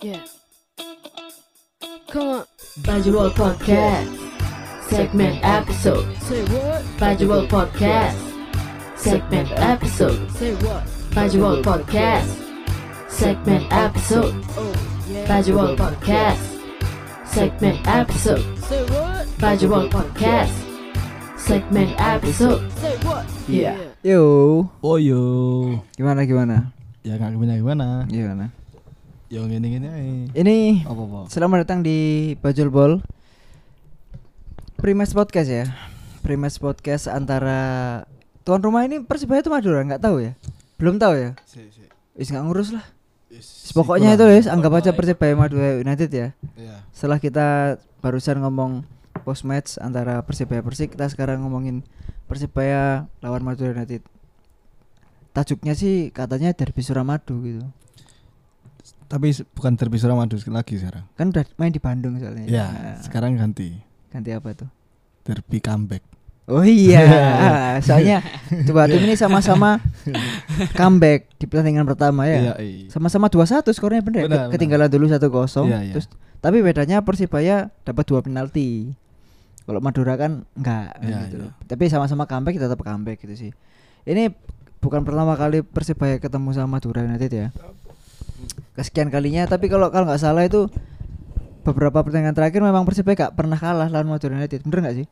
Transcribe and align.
Yeah. 0.00 0.22
Come 2.06 2.28
on. 2.28 2.44
Bajul 2.86 3.34
Podcast. 3.34 4.14
Segment 4.86 5.42
episode. 5.42 6.06
Say 6.22 6.42
what? 6.54 6.86
Bajul 7.02 7.50
Podcast. 7.50 8.14
Segment 8.94 9.50
episode. 9.58 10.22
Say 10.38 10.54
what? 10.62 10.86
Bajul 11.10 11.66
Podcast. 11.66 12.30
Segment 13.10 13.66
episode. 13.74 14.34
Oh, 14.54 14.70
yeah. 15.10 15.26
Podcast. 15.74 16.42
Segment 17.26 17.82
episode. 17.90 18.44
Say 18.70 18.82
what? 18.94 19.26
Bajul 19.42 19.90
Podcast. 19.90 20.54
Segment 21.34 21.92
episode. 21.98 22.62
Say 22.78 22.94
what? 23.02 23.26
Yeah. 23.50 23.74
Yo, 24.06 24.70
Oh 24.78 24.94
yo, 24.94 25.82
gimana 25.98 26.22
gimana? 26.22 26.70
ya 27.02 27.18
nggak 27.18 27.34
gimana 27.34 27.52
gimana. 27.58 27.86
Gimana? 28.06 28.57
Yo 29.28 29.44
gini 29.44 29.76
aja. 29.76 29.92
Ini 30.32 30.88
Apa 30.88 31.02
apa? 31.04 31.18
selamat 31.28 31.68
datang 31.68 31.80
di 31.84 32.32
Bajul 32.40 32.72
Ball 32.72 33.04
Primes 34.80 35.12
Podcast 35.12 35.52
ya. 35.52 35.68
Primes 36.24 36.56
Podcast 36.56 37.12
antara 37.12 37.60
tuan 38.48 38.64
rumah 38.64 38.88
ini 38.88 39.04
Persibaya 39.04 39.44
itu 39.44 39.52
Madura 39.52 39.84
nggak 39.84 40.00
tahu 40.00 40.24
ya? 40.24 40.32
Belum 40.80 40.96
tahu 40.96 41.12
ya? 41.12 41.30
Is 42.16 42.32
nggak 42.32 42.44
ngurus 42.48 42.72
lah. 42.72 42.88
Pokoknya 43.76 44.16
itu 44.16 44.24
guys, 44.24 44.48
anggap 44.48 44.72
aja 44.80 44.96
Persibaya 44.96 45.36
Madura 45.36 45.76
United 45.76 46.08
ya. 46.08 46.32
Iya. 46.56 46.80
Setelah 46.96 47.20
kita 47.20 47.76
barusan 48.00 48.40
ngomong 48.40 48.88
post 49.28 49.44
match 49.44 49.76
antara 49.76 50.24
Persibaya 50.24 50.64
Persik, 50.64 50.96
kita 50.96 51.04
sekarang 51.12 51.44
ngomongin 51.44 51.84
Persibaya 52.24 53.04
lawan 53.20 53.44
Madura 53.44 53.76
United. 53.76 54.00
Tajuknya 55.36 55.76
sih 55.76 56.08
katanya 56.16 56.56
derby 56.56 56.80
Suramadu 56.80 57.44
gitu. 57.44 57.68
Tapi 59.08 59.26
bukan 59.50 59.72
derby 59.72 59.96
Suramadu 59.96 60.36
lagi 60.46 60.76
sekarang. 60.76 61.04
Kan 61.14 61.32
udah 61.32 61.44
main 61.56 61.72
di 61.72 61.80
Bandung 61.80 62.16
soalnya. 62.16 62.44
Ya, 62.44 62.66
Nah, 62.68 62.96
sekarang 63.00 63.34
ganti 63.34 63.80
ganti 64.08 64.30
apa 64.30 64.52
tuh? 64.54 64.68
derby 65.22 65.58
comeback. 65.58 66.04
Oh 66.46 66.64
iya, 66.64 67.04
soalnya 67.84 68.24
dua 68.64 68.84
tim 68.84 69.00
ini 69.02 69.12
sama-sama 69.14 69.76
comeback 70.72 71.28
di 71.36 71.44
pertandingan 71.44 71.84
pertama 71.84 72.24
ya. 72.24 72.40
Iya, 72.40 72.54
iya. 72.58 72.86
Sama-sama 72.88 73.28
2-1 73.28 73.68
skornya 73.70 74.00
bener, 74.00 74.24
ya? 74.24 74.26
Benar, 74.26 74.44
Ke- 74.48 74.56
Ketinggalan 74.56 74.88
dulu 74.88 75.04
1-0 75.06 75.20
Iya, 75.68 75.78
iya. 75.82 75.92
terus 75.92 76.08
tapi 76.38 76.62
bedanya 76.62 77.04
Persibaya 77.04 77.68
dapat 77.82 78.04
dua 78.04 78.20
penalti. 78.20 78.96
Kalau 79.64 79.84
Madura 79.84 80.16
kan 80.16 80.48
enggak 80.52 80.96
Iya, 80.98 81.16
gitu. 81.28 81.36
iya. 81.44 81.52
Tapi 81.64 81.84
sama-sama 81.88 82.24
comeback 82.24 82.56
tetap 82.56 82.80
comeback 82.80 83.20
gitu 83.20 83.34
sih. 83.36 83.50
Ini 84.04 84.32
bukan 84.80 85.04
pertama 85.04 85.36
kali 85.36 85.60
Persibaya 85.60 86.16
ketemu 86.16 86.56
sama 86.56 86.80
Madura 86.80 87.04
United 87.04 87.28
ya. 87.28 87.48
Kesekian 88.74 89.10
kalinya 89.10 89.44
tapi 89.44 89.66
kalau 89.66 89.90
kalau 89.90 90.06
nggak 90.06 90.22
salah 90.22 90.46
itu 90.46 90.70
beberapa 91.66 92.00
pertandingan 92.00 92.32
terakhir 92.32 92.64
memang 92.64 92.86
Persibaya 92.88 93.28
gak 93.28 93.34
pernah 93.36 93.58
kalah 93.58 93.90
lawan 93.92 94.08
Madura 94.08 94.38
United. 94.38 94.64
Bener 94.64 94.78
nggak 94.88 94.96
sih? 95.04 95.06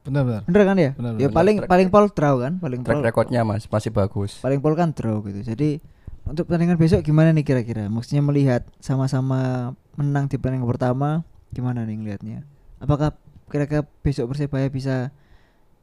Benar 0.00 0.22
benar. 0.24 0.42
Bener 0.48 0.62
kan 0.64 0.76
ya? 0.80 0.90
Benar, 0.96 1.10
ya 1.20 1.28
paling 1.28 1.56
Track- 1.60 1.68
paling 1.68 1.88
pol 1.92 2.06
draw 2.08 2.34
kan, 2.40 2.52
paling 2.56 2.80
Track 2.80 2.96
pol 2.96 3.04
recordnya 3.04 3.40
mas 3.44 3.68
masih 3.68 3.92
bagus. 3.92 4.40
paling 4.40 4.56
pol 4.64 4.72
kan 4.72 4.96
draw 4.96 5.20
gitu. 5.28 5.44
Jadi 5.44 5.82
untuk 6.24 6.48
pertandingan 6.48 6.80
besok 6.80 7.04
gimana 7.04 7.34
nih 7.36 7.44
kira-kira? 7.44 7.84
Maksudnya 7.92 8.22
melihat 8.24 8.62
sama-sama 8.80 9.72
menang 10.00 10.30
di 10.30 10.40
pertandingan 10.40 10.70
pertama, 10.70 11.20
gimana 11.52 11.84
nih 11.84 12.00
ngelihatnya? 12.00 12.38
Apakah 12.80 13.12
kira-kira 13.52 13.84
besok 14.00 14.32
Persibaya 14.32 14.72
bisa 14.72 15.12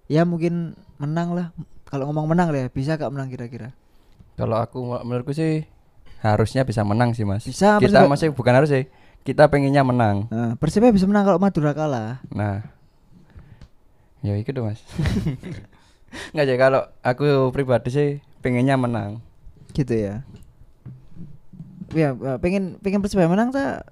ya 0.09 0.25
mungkin 0.25 0.73
menang 0.97 1.38
lah. 1.38 1.47
Kalau 1.85 2.09
ngomong 2.09 2.33
menang 2.33 2.49
lah 2.49 2.66
ya, 2.66 2.69
bisa 2.73 2.97
gak 2.97 3.13
menang 3.13 3.29
kira-kira? 3.29 3.72
Kalau 4.35 4.59
aku 4.59 4.81
menurutku 5.05 5.31
sih 5.31 5.63
harusnya 6.19 6.65
bisa 6.65 6.81
menang 6.81 7.13
sih 7.13 7.23
mas. 7.23 7.43
Bisa, 7.43 7.77
Kita 7.77 8.03
Persibaya- 8.03 8.09
masih 8.09 8.27
bukan 8.31 8.53
harus 8.53 8.69
sih. 8.69 8.85
Kita 9.21 9.51
pengennya 9.51 9.83
menang. 9.83 10.31
Nah, 10.31 10.55
Persibaya 10.55 10.89
bisa 10.89 11.03
menang 11.03 11.25
kalau 11.25 11.37
Madura 11.37 11.75
kalah. 11.75 12.23
Nah, 12.31 12.63
ya 14.21 14.33
itu 14.33 14.49
dong 14.49 14.71
mas. 14.71 14.79
Nggak 16.33 16.45
sih 16.47 16.57
kalau 16.57 16.81
aku 17.03 17.51
pribadi 17.51 17.89
sih 17.91 18.09
pengennya 18.39 18.79
menang. 18.79 19.19
Gitu 19.75 19.94
ya. 19.94 20.23
Ya, 21.91 22.11
eh, 22.11 22.38
pengen 22.39 22.79
pengen 22.79 23.00
Persibaya 23.00 23.27
menang 23.27 23.51
tak? 23.51 23.83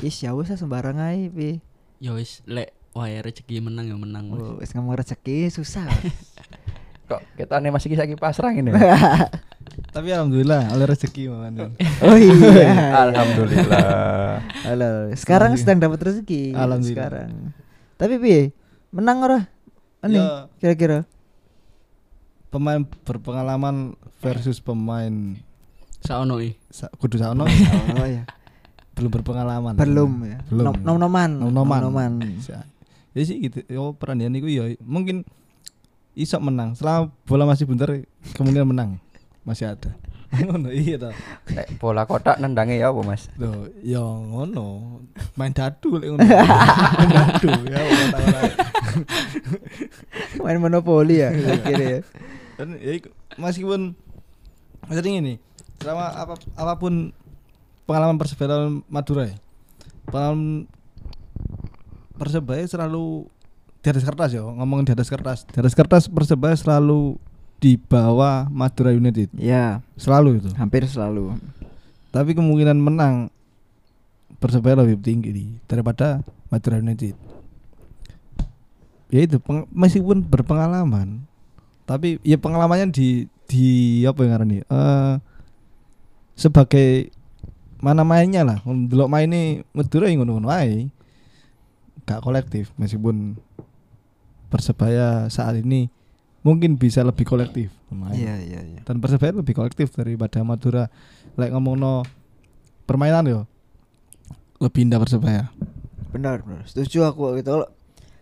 Is 0.00 0.16
ya 0.16 0.32
wis 0.32 0.48
lah, 0.48 0.56
sembarang 0.56 0.96
aja, 0.96 1.28
Pi. 1.28 1.60
Ya 2.00 2.16
wis 2.16 2.40
lek 2.44 2.72
wae 2.90 3.20
rezeki 3.20 3.60
menang 3.60 3.86
ya 3.86 3.94
menang 3.94 4.32
Mas. 4.32 4.40
Oh, 4.40 4.56
wis 4.56 4.72
ngomong 4.72 4.96
rezeki 4.96 5.52
susah. 5.52 5.84
Kok 7.08 7.20
kita 7.36 7.60
nih 7.60 7.68
masih 7.68 7.92
kisah 7.92 8.08
pasrah 8.16 8.50
ini. 8.50 8.72
Tapi 9.90 10.14
alhamdulillah 10.14 10.70
oleh 10.70 10.86
rezeki 10.86 11.22
makan. 11.26 11.74
oh 12.06 12.14
iya. 12.14 12.94
Alhamdulillah. 13.10 14.38
Halo, 14.62 15.10
sekarang 15.18 15.58
sedang 15.58 15.82
dapat 15.82 15.98
rezeki. 16.00 16.54
Alhamdulillah. 16.54 16.94
Sekarang. 17.10 17.30
Tapi 17.98 18.14
piye? 18.16 18.54
Menang 18.94 19.18
ora? 19.20 19.38
Ini 20.06 20.14
Ya. 20.14 20.46
kira-kira. 20.62 21.02
Pemain 22.50 22.82
berpengalaman 22.82 23.94
versus 24.18 24.58
pemain 24.58 25.38
Saono 26.00 26.38
i. 26.40 26.54
sa- 26.66 26.90
kudu 26.90 27.14
saono 27.14 27.44
Oh 28.00 28.06
ya. 28.06 28.24
belum 28.94 29.10
berpengalaman. 29.12 29.74
Belum 29.74 30.10
ya. 30.24 30.38
Belum. 30.46 30.64
Nom- 30.70 30.82
Nom-noman. 30.86 31.30
Nom-noman. 31.36 31.80
Nom-noman. 31.82 32.12
Sa- 32.38 32.62
Ya 33.10 33.26
sih 33.26 33.42
gitu. 33.42 33.66
Yo 33.66 33.90
peranian 33.92 34.30
iku 34.32 34.46
ya 34.46 34.70
mungkin 34.80 35.26
iso 36.14 36.38
menang. 36.38 36.78
Selama 36.78 37.10
bola 37.26 37.42
masih 37.42 37.66
bentar 37.66 37.90
kemungkinan 38.38 38.70
menang 38.70 38.90
masih 39.44 39.72
ada. 39.72 39.96
Ngono 40.46 40.70
iya. 40.70 41.10
Lek 41.50 41.82
bola 41.82 42.06
kotak 42.06 42.38
nendangi 42.38 42.78
ya 42.78 42.94
apa 42.94 43.02
mas? 43.02 43.26
Loh, 43.34 43.66
ya 43.82 43.98
ngono. 43.98 45.02
Main 45.34 45.50
dadu 45.50 45.98
lek 45.98 46.14
ngono. 46.14 46.22
Main 46.98 47.10
dadu 47.10 47.50
ya 47.66 47.82
Main 50.44 50.62
monopoli 50.62 51.18
ya 51.18 51.34
kira 51.66 51.84
ya. 51.98 52.00
Dan 52.54 52.78
ya 52.78 53.02
meskipun 53.42 53.98
maksudnya 54.86 55.18
ini 55.18 55.34
selama 55.82 56.14
apa, 56.14 56.34
apa 56.54 56.74
pun 56.78 57.10
pengalaman 57.90 58.14
Persebaya 58.14 58.70
Madura 58.86 59.34
ya. 59.34 59.36
Pengalaman 60.06 60.70
Persebaya 62.14 62.62
selalu 62.70 63.26
di 63.80 63.88
atas 63.88 64.04
kertas 64.06 64.30
ya, 64.30 64.46
ngomongin 64.46 64.86
di 64.86 64.94
atas 64.94 65.10
kertas. 65.10 65.42
Di 65.48 65.58
atas 65.58 65.74
kertas 65.74 66.06
Persebaya 66.06 66.54
selalu 66.54 67.18
di 67.60 67.76
bawah 67.76 68.48
Madura 68.48 68.90
United. 68.90 69.28
Ya, 69.36 69.84
Selalu 69.94 70.40
itu. 70.40 70.48
hampir 70.56 70.88
selalu. 70.88 71.36
Tapi 72.10 72.34
kemungkinan 72.34 72.74
menang 72.74 73.28
Persebaya 74.40 74.80
lebih 74.80 74.96
tinggi 75.04 75.30
di- 75.30 75.54
daripada 75.68 76.24
Madura 76.48 76.80
United. 76.80 77.12
Ya 79.12 79.20
itu 79.20 79.36
peng- 79.36 79.68
meskipun 79.68 80.24
berpengalaman, 80.24 81.20
tapi 81.84 82.16
ya 82.24 82.40
pengalamannya 82.40 82.88
di 82.88 83.28
di 83.44 83.66
apa 84.06 84.22
yang 84.24 84.32
ngarani? 84.32 84.58
Eh 84.64 85.14
sebagai 86.32 87.12
mana 87.84 88.00
mainnya 88.00 88.40
lah. 88.40 88.64
Delok 88.64 89.12
maine 89.12 89.68
Madura 89.76 90.08
yang 90.08 90.24
ngono-ngono 90.24 90.48
ae. 90.48 90.88
Gak 92.06 92.24
kolektif 92.24 92.72
meskipun 92.74 93.36
Persebaya 94.48 95.28
saat 95.28 95.60
ini 95.60 95.92
mungkin 96.40 96.80
bisa 96.80 97.04
lebih 97.04 97.24
kolektif 97.24 97.68
Iya, 97.90 98.38
iya, 98.38 98.60
iya. 98.62 98.80
dan 98.86 99.02
persebaya 99.02 99.34
lebih 99.34 99.52
kolektif 99.52 99.90
daripada 99.92 100.40
Madura 100.46 100.86
like 101.34 101.50
ngomong 101.50 101.74
no 101.74 102.06
permainan 102.86 103.26
yo 103.26 103.40
lebih 104.62 104.86
indah 104.86 105.02
persebaya 105.02 105.50
Benar, 106.10 106.42
benar. 106.42 106.66
Setuju 106.66 107.06
aku 107.06 107.38
gitu. 107.38 107.54
Kalau 107.54 107.66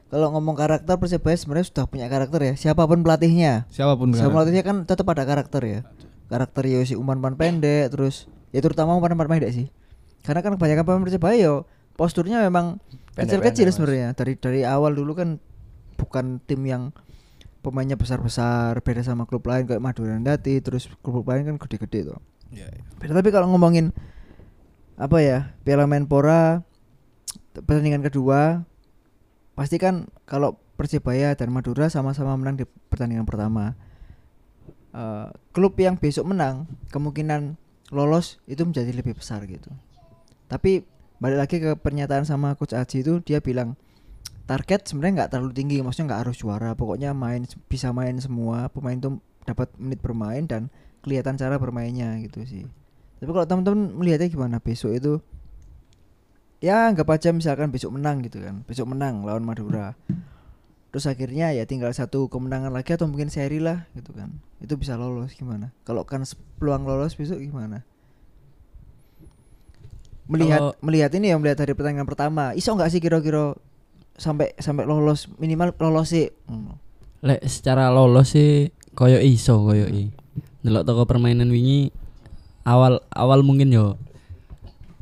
kalau 0.09 0.33
ngomong 0.37 0.56
karakter 0.56 0.97
Persibaya 0.97 1.37
sebenarnya 1.37 1.67
sudah 1.73 1.84
punya 1.89 2.06
karakter 2.09 2.41
ya. 2.41 2.55
Siapa 2.56 2.84
pun 2.84 3.01
pelatihnya. 3.01 3.65
siapa 3.73 3.97
pun 3.97 4.12
Siapa 4.12 4.29
pelatihnya 4.29 4.65
kan 4.65 4.77
tetap 4.85 5.09
ada 5.09 5.25
karakter 5.25 5.62
ya. 5.65 5.81
Karakter 6.29 6.69
yo 6.69 6.85
si 6.85 6.93
umpan-umpan 6.97 7.37
pendek 7.41 7.89
terus 7.93 8.29
ya 8.53 8.61
terutama 8.61 8.93
umpan-umpan 8.97 9.29
pendek 9.29 9.53
sih. 9.53 9.67
Karena 10.21 10.44
kan 10.44 10.56
kebanyakan 10.61 10.85
pemain 10.85 11.05
Persibaya 11.05 11.37
yo 11.41 11.55
posturnya 11.97 12.44
memang 12.44 12.76
kecil-kecil 13.17 13.73
sebenarnya. 13.73 14.12
Dari 14.12 14.37
dari 14.37 14.61
awal 14.69 14.93
dulu 14.93 15.17
kan 15.17 15.41
bukan 15.97 16.44
tim 16.44 16.61
yang 16.69 16.93
pemainnya 17.60 17.99
besar-besar 17.99 18.78
beda 18.81 19.02
sama 19.02 19.26
klub 19.26 19.44
lain 19.44 19.66
kayak 19.66 19.82
Madura 19.82 20.14
United 20.14 20.60
terus 20.62 20.87
klub 21.02 21.26
lain 21.26 21.44
kan 21.44 21.56
gede-gede 21.58 22.14
tuh. 22.14 22.20
Iya, 22.55 22.70
iya. 22.70 22.82
Beda 22.96 23.12
tapi 23.19 23.28
kalau 23.34 23.50
ngomongin 23.50 23.93
apa 24.99 25.22
ya 25.22 25.55
Piala 25.62 25.87
Menpora 25.87 26.66
pertandingan 27.55 28.02
kedua 28.02 28.66
pasti 29.55 29.78
kan 29.78 30.10
kalau 30.26 30.58
Persibaya 30.78 31.34
dan 31.34 31.50
Madura 31.50 31.90
sama-sama 31.90 32.38
menang 32.38 32.62
di 32.62 32.64
pertandingan 32.87 33.26
pertama. 33.26 33.75
Eh, 34.94 35.28
klub 35.50 35.75
yang 35.75 35.99
besok 35.99 36.31
menang 36.31 36.70
kemungkinan 36.94 37.58
lolos 37.90 38.38
itu 38.46 38.62
menjadi 38.62 38.94
lebih 38.94 39.19
besar 39.19 39.43
gitu. 39.50 39.75
Tapi 40.46 40.87
balik 41.19 41.38
lagi 41.43 41.56
ke 41.58 41.75
pernyataan 41.75 42.22
sama 42.22 42.54
coach 42.54 42.78
Aji 42.78 43.02
itu 43.02 43.19
dia 43.26 43.43
bilang 43.43 43.75
target 44.49 44.89
sebenarnya 44.89 45.15
nggak 45.25 45.31
terlalu 45.37 45.53
tinggi 45.53 45.77
maksudnya 45.85 46.17
nggak 46.17 46.21
harus 46.25 46.37
juara. 46.41 46.73
Pokoknya 46.73 47.12
main 47.12 47.45
bisa 47.69 47.93
main 47.93 48.17
semua 48.17 48.73
pemain 48.73 48.97
tuh 48.97 49.21
dapat 49.45 49.69
menit 49.77 50.00
bermain 50.00 50.49
dan 50.49 50.73
kelihatan 51.05 51.37
cara 51.37 51.61
bermainnya 51.61 52.17
gitu 52.25 52.43
sih. 52.49 52.65
Tapi 53.21 53.31
kalau 53.31 53.45
teman-teman 53.45 53.93
melihatnya 53.93 54.33
gimana? 54.33 54.56
Besok 54.59 54.97
itu 54.97 55.12
ya 56.59 56.91
anggap 56.91 57.06
aja 57.15 57.31
misalkan 57.31 57.69
besok 57.69 57.95
menang 57.95 58.25
gitu 58.25 58.41
kan. 58.41 58.65
Besok 58.65 58.89
menang 58.97 59.23
lawan 59.23 59.45
Madura. 59.45 59.93
Terus 60.89 61.05
akhirnya 61.05 61.53
ya 61.53 61.69
tinggal 61.69 61.93
satu 61.93 62.33
kemenangan 62.33 62.73
lagi 62.73 62.97
atau 62.97 63.05
mungkin 63.05 63.29
seri 63.29 63.61
lah 63.61 63.85
gitu 63.93 64.17
kan. 64.17 64.41
Itu 64.65 64.81
bisa 64.81 64.97
lolos 64.97 65.37
gimana? 65.37 65.77
Kalau 65.85 66.09
kan 66.09 66.25
peluang 66.56 66.89
lolos 66.89 67.12
besok 67.12 67.45
gimana? 67.45 67.85
Melihat 70.29 70.61
Kalau- 70.61 70.77
melihat 70.81 71.11
ini 71.17 71.33
ya 71.33 71.37
melihat 71.37 71.61
dari 71.61 71.73
pertandingan 71.77 72.09
pertama. 72.09 72.53
Iso 72.56 72.73
nggak 72.73 72.89
sih 72.93 73.00
kira-kira 73.00 73.56
sampai 74.19 74.53
sampai 74.59 74.85
lolos 74.85 75.31
minimal 75.38 75.73
lolos 75.79 76.11
sih 76.11 76.29
Hmm. 76.50 76.75
Lek 77.23 77.43
secara 77.47 77.91
lolos 77.91 78.35
sih 78.35 78.70
koyo 78.94 79.19
iso 79.19 79.62
koyo 79.62 79.87
i. 79.88 80.11
Delok 80.62 80.82
toko 80.87 81.03
permainan 81.06 81.50
wingi 81.50 81.91
awal 82.67 83.00
awal 83.15 83.41
mungkin 83.47 83.70
yo 83.70 83.94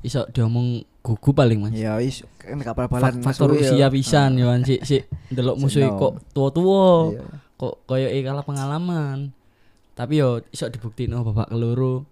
iso 0.04 0.28
diomong 0.30 0.84
gugu 1.02 1.30
paling 1.34 1.62
Mas. 1.62 1.74
ya 1.74 1.98
is 2.02 2.22
kan 2.38 2.58
kapal 2.62 2.86
balan 2.90 3.22
faktor 3.22 3.50
Mas 3.54 3.58
Uwi 3.58 3.62
ya. 3.62 3.70
usia 3.74 3.86
pisan 3.90 4.38
yo 4.38 4.48
sik 4.62 4.80
sik 4.82 5.02
delok 5.30 5.58
Seneng. 5.66 5.98
kok 5.98 6.12
tua-tua. 6.32 7.14
Iya. 7.14 7.24
Kok 7.56 7.74
koyo 7.88 8.08
i 8.12 8.20
kalah 8.22 8.44
pengalaman. 8.44 9.32
Tapi 9.96 10.20
yo 10.20 10.44
iso 10.52 10.68
dibuktiin 10.68 11.16
oh 11.16 11.24
babak 11.24 11.48
keloro 11.48 12.04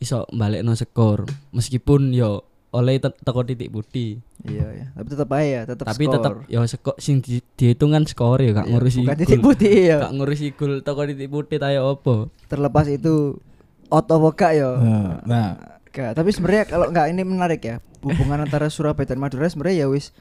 iso 0.00 0.24
balekno 0.32 0.72
skor 0.72 1.28
meskipun 1.52 2.14
yo 2.16 2.46
oleh 2.70 3.02
teko 3.02 3.42
titik 3.42 3.74
putih. 3.74 4.22
Iya 4.46 4.66
ya, 4.70 4.86
tapi 4.94 5.06
tetap 5.10 5.28
aja 5.34 5.44
ya, 5.44 5.60
tetap 5.66 5.84
Tapi 5.90 6.04
skor. 6.06 6.14
tetep 6.14 6.32
yo 6.46 6.60
skor 6.64 6.94
sing 7.02 7.18
di, 7.18 7.42
dihitung 7.58 7.90
kan 7.90 8.06
skor 8.06 8.38
ya 8.38 8.54
gak 8.54 8.66
Iya, 8.66 8.72
ngurusi 8.72 9.00
bukan 9.02 9.18
titik 9.18 9.40
putih 9.42 9.74
ya. 9.90 9.98
Gak 10.06 10.14
ngurusi 10.14 10.46
gol 10.54 10.72
teko 10.86 11.02
titik 11.10 11.28
putih 11.28 11.58
tayo 11.58 11.98
opo. 11.98 12.30
Terlepas 12.46 12.86
itu 12.86 13.42
out 13.90 14.06
of 14.06 14.22
gak 14.38 14.54
ya. 14.54 14.70
Nah, 14.78 15.10
nah. 15.26 15.50
Gak, 15.90 16.14
tapi 16.14 16.30
sebenarnya 16.30 16.70
kalau 16.70 16.86
nggak 16.94 17.06
ini 17.10 17.22
menarik 17.26 17.60
ya. 17.66 17.76
Hubungan 18.00 18.46
antara 18.46 18.70
Surabaya 18.70 19.10
dan 19.10 19.18
Madura 19.18 19.50
sebenarnya 19.50 19.84
ya 19.84 19.86
wis 19.90 20.14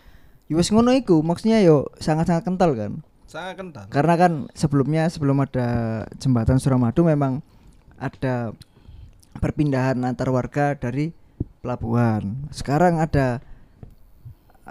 ya 0.49 0.57
wis 0.57 0.73
ngono 0.73 0.89
iku, 0.97 1.21
maksudnya 1.21 1.61
yo 1.61 1.93
sangat-sangat 2.01 2.49
kental 2.49 2.73
kan. 2.73 2.91
Sangat 3.29 3.61
kental. 3.61 3.85
Karena 3.93 4.17
kan 4.17 4.31
sebelumnya 4.57 5.05
sebelum 5.13 5.45
ada 5.45 6.01
jembatan 6.17 6.57
Suramadu 6.57 7.05
memang 7.05 7.45
ada 8.01 8.57
perpindahan 9.37 10.01
antar 10.01 10.33
warga 10.33 10.73
dari 10.73 11.13
pelabuhan. 11.59 12.47
Sekarang 12.49 12.97
ada 12.97 13.39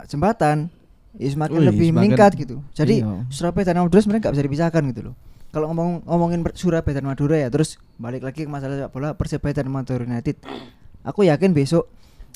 jembatan 0.07 0.71
ya 1.19 1.29
semakin 1.29 1.59
Wih, 1.59 1.67
lebih 1.69 1.89
semakin- 1.91 1.97
meningkat 1.99 2.33
gitu. 2.39 2.57
Jadi 2.73 3.03
Iya. 3.03 3.27
Surabaya 3.29 3.65
dan 3.67 3.83
Madura 3.83 4.01
sebenarnya 4.01 4.23
nggak 4.25 4.35
bisa 4.35 4.47
dipisahkan 4.47 4.83
gitu 4.93 5.01
loh. 5.11 5.15
Kalau 5.49 5.67
ngomong 5.73 6.05
ngomongin 6.05 6.41
Surabaya 6.55 7.01
dan 7.01 7.09
Madura 7.09 7.37
ya, 7.41 7.49
terus 7.49 7.81
balik 7.97 8.21
lagi 8.21 8.45
ke 8.45 8.51
masalah 8.51 8.77
sepak 8.77 8.93
bola 8.93 9.09
Persebaya 9.17 9.57
dan 9.57 9.67
Madura 9.69 10.05
United. 10.05 10.45
Aku 11.03 11.25
yakin 11.25 11.57
besok 11.57 11.89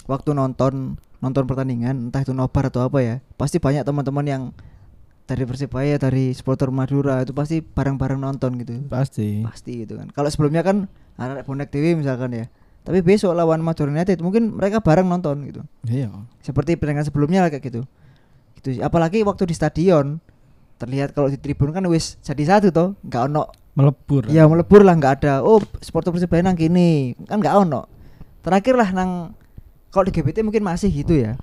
waktu 0.08 0.32
nonton 0.32 0.96
nonton 1.22 1.44
pertandingan 1.46 2.10
entah 2.10 2.18
itu 2.18 2.34
nobar 2.34 2.66
atau 2.66 2.82
apa 2.82 2.98
ya, 2.98 3.14
pasti 3.36 3.62
banyak 3.62 3.84
teman-teman 3.84 4.26
yang 4.26 4.42
dari 5.22 5.46
Persebaya 5.46 5.94
dari 5.96 6.34
supporter 6.34 6.72
Madura 6.74 7.22
itu 7.22 7.30
pasti 7.30 7.62
bareng-bareng 7.62 8.18
nonton 8.18 8.58
gitu. 8.58 8.80
Pasti. 8.90 9.44
Pasti 9.46 9.86
gitu 9.86 9.94
kan. 9.94 10.10
Kalau 10.10 10.26
sebelumnya 10.26 10.66
kan 10.66 10.90
anak 11.14 11.46
bonek 11.46 11.70
TV 11.70 11.94
misalkan 11.94 12.32
ya. 12.34 12.46
Tapi 12.82 12.98
besok 12.98 13.38
lawan 13.38 13.62
Madura 13.62 13.94
United 13.94 14.18
mungkin 14.18 14.58
mereka 14.58 14.82
bareng 14.82 15.06
nonton 15.06 15.46
gitu. 15.46 15.62
Iya. 15.86 16.10
seperti 16.42 16.74
pertandingan 16.74 17.06
sebelumnya 17.06 17.46
lah 17.46 17.50
kayak 17.54 17.62
gitu. 17.70 17.86
Gitu 18.58 18.82
apalagi 18.82 19.22
waktu 19.22 19.46
di 19.46 19.54
stadion 19.54 20.18
terlihat 20.82 21.14
kalau 21.14 21.30
di 21.30 21.38
tribun 21.38 21.70
kan 21.70 21.86
wis 21.86 22.18
jadi 22.26 22.58
satu 22.58 22.68
toh 22.74 22.88
nggak 23.06 23.22
ono. 23.30 23.46
Melebur. 23.72 24.28
ya 24.28 24.44
melebur 24.44 24.84
lah 24.84 24.98
nggak 24.98 25.14
ada. 25.22 25.34
Oh 25.40 25.62
supporter 25.78 26.10
persebaya 26.10 26.42
nang 26.42 26.58
kini. 26.58 27.14
Kan 27.30 27.38
nggak 27.38 27.54
ono. 27.54 27.86
Terakhir 28.42 28.74
lah 28.74 28.90
nang 28.90 29.38
kalau 29.94 30.04
di 30.10 30.12
GBT 30.12 30.42
mungkin 30.42 30.66
masih 30.66 30.90
gitu 30.90 31.14
ya. 31.14 31.38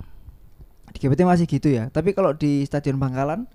Di 0.92 1.00
GBT 1.00 1.24
masih 1.24 1.48
gitu 1.48 1.72
ya. 1.72 1.88
Tapi 1.88 2.12
kalau 2.12 2.36
di 2.36 2.68
stadion 2.68 3.00
Bangkalan 3.00 3.48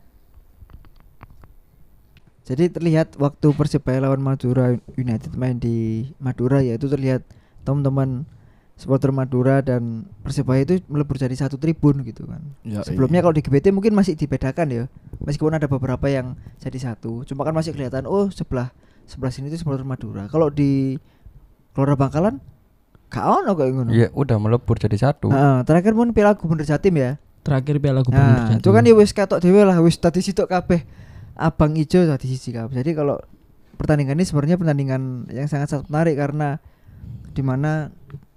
jadi 2.44 2.68
terlihat 2.68 3.16
waktu 3.16 3.56
persebaya 3.56 4.04
lawan 4.04 4.20
Madura 4.20 4.76
United 5.00 5.32
main 5.32 5.56
di 5.56 6.08
Madura 6.20 6.60
ya 6.60 6.76
itu 6.76 6.92
terlihat 6.92 7.24
teman-teman 7.64 8.28
supporter 8.74 9.14
Madura 9.14 9.62
dan 9.62 10.10
Persebaya 10.26 10.66
itu 10.66 10.82
melebur 10.90 11.14
jadi 11.14 11.34
satu 11.34 11.56
tribun 11.56 12.02
gitu 12.02 12.26
kan. 12.26 12.42
Ya, 12.66 12.82
Sebelumnya 12.82 13.22
iya. 13.22 13.24
kalau 13.24 13.34
di 13.34 13.42
GBT 13.42 13.70
mungkin 13.70 13.94
masih 13.94 14.18
dibedakan 14.18 14.66
ya. 14.70 14.84
Meskipun 15.22 15.54
ada 15.54 15.70
beberapa 15.70 16.06
yang 16.10 16.34
jadi 16.58 16.92
satu, 16.92 17.22
cuma 17.24 17.46
kan 17.46 17.54
masih 17.54 17.72
kelihatan 17.72 18.04
oh 18.04 18.28
sebelah 18.34 18.74
sebelah 19.06 19.32
sini 19.32 19.48
itu 19.48 19.62
supporter 19.62 19.86
Madura. 19.86 20.26
Kalau 20.26 20.50
di 20.50 20.98
Gelora 21.74 21.94
Bangkalan 21.94 22.38
gak 23.10 23.24
ono 23.24 23.52
kayak 23.54 23.70
ngono. 23.78 23.90
Iya, 23.94 24.08
udah 24.10 24.36
melebur 24.42 24.74
jadi 24.74 24.98
satu. 24.98 25.30
Heeh, 25.30 25.62
terakhir 25.62 25.94
pun 25.94 26.10
Piala 26.10 26.34
Gubernur 26.34 26.66
Jatim 26.66 26.98
ya. 26.98 27.14
Terakhir 27.46 27.78
Piala 27.78 28.02
Gubernur 28.02 28.26
Nah, 28.26 28.38
Jatim. 28.50 28.58
itu 28.58 28.70
kan 28.74 28.82
ya 28.82 28.94
wis 28.98 29.12
ketok 29.14 29.38
dhewe 29.38 29.62
lah, 29.62 29.78
wis 29.78 29.94
tadi 30.02 30.18
sitok 30.18 30.50
kabeh 30.50 30.82
abang 31.38 31.74
ijo 31.78 32.02
tadi 32.10 32.26
sisi 32.26 32.50
kabeh. 32.50 32.74
Jadi 32.74 32.90
kalau 32.94 33.18
pertandingan 33.78 34.18
ini 34.18 34.26
sebenarnya 34.26 34.56
pertandingan 34.58 35.30
yang 35.30 35.46
sangat 35.46 35.70
sangat 35.70 35.86
menarik 35.90 36.14
karena 36.18 36.58
di 37.34 37.42
mana 37.42 37.90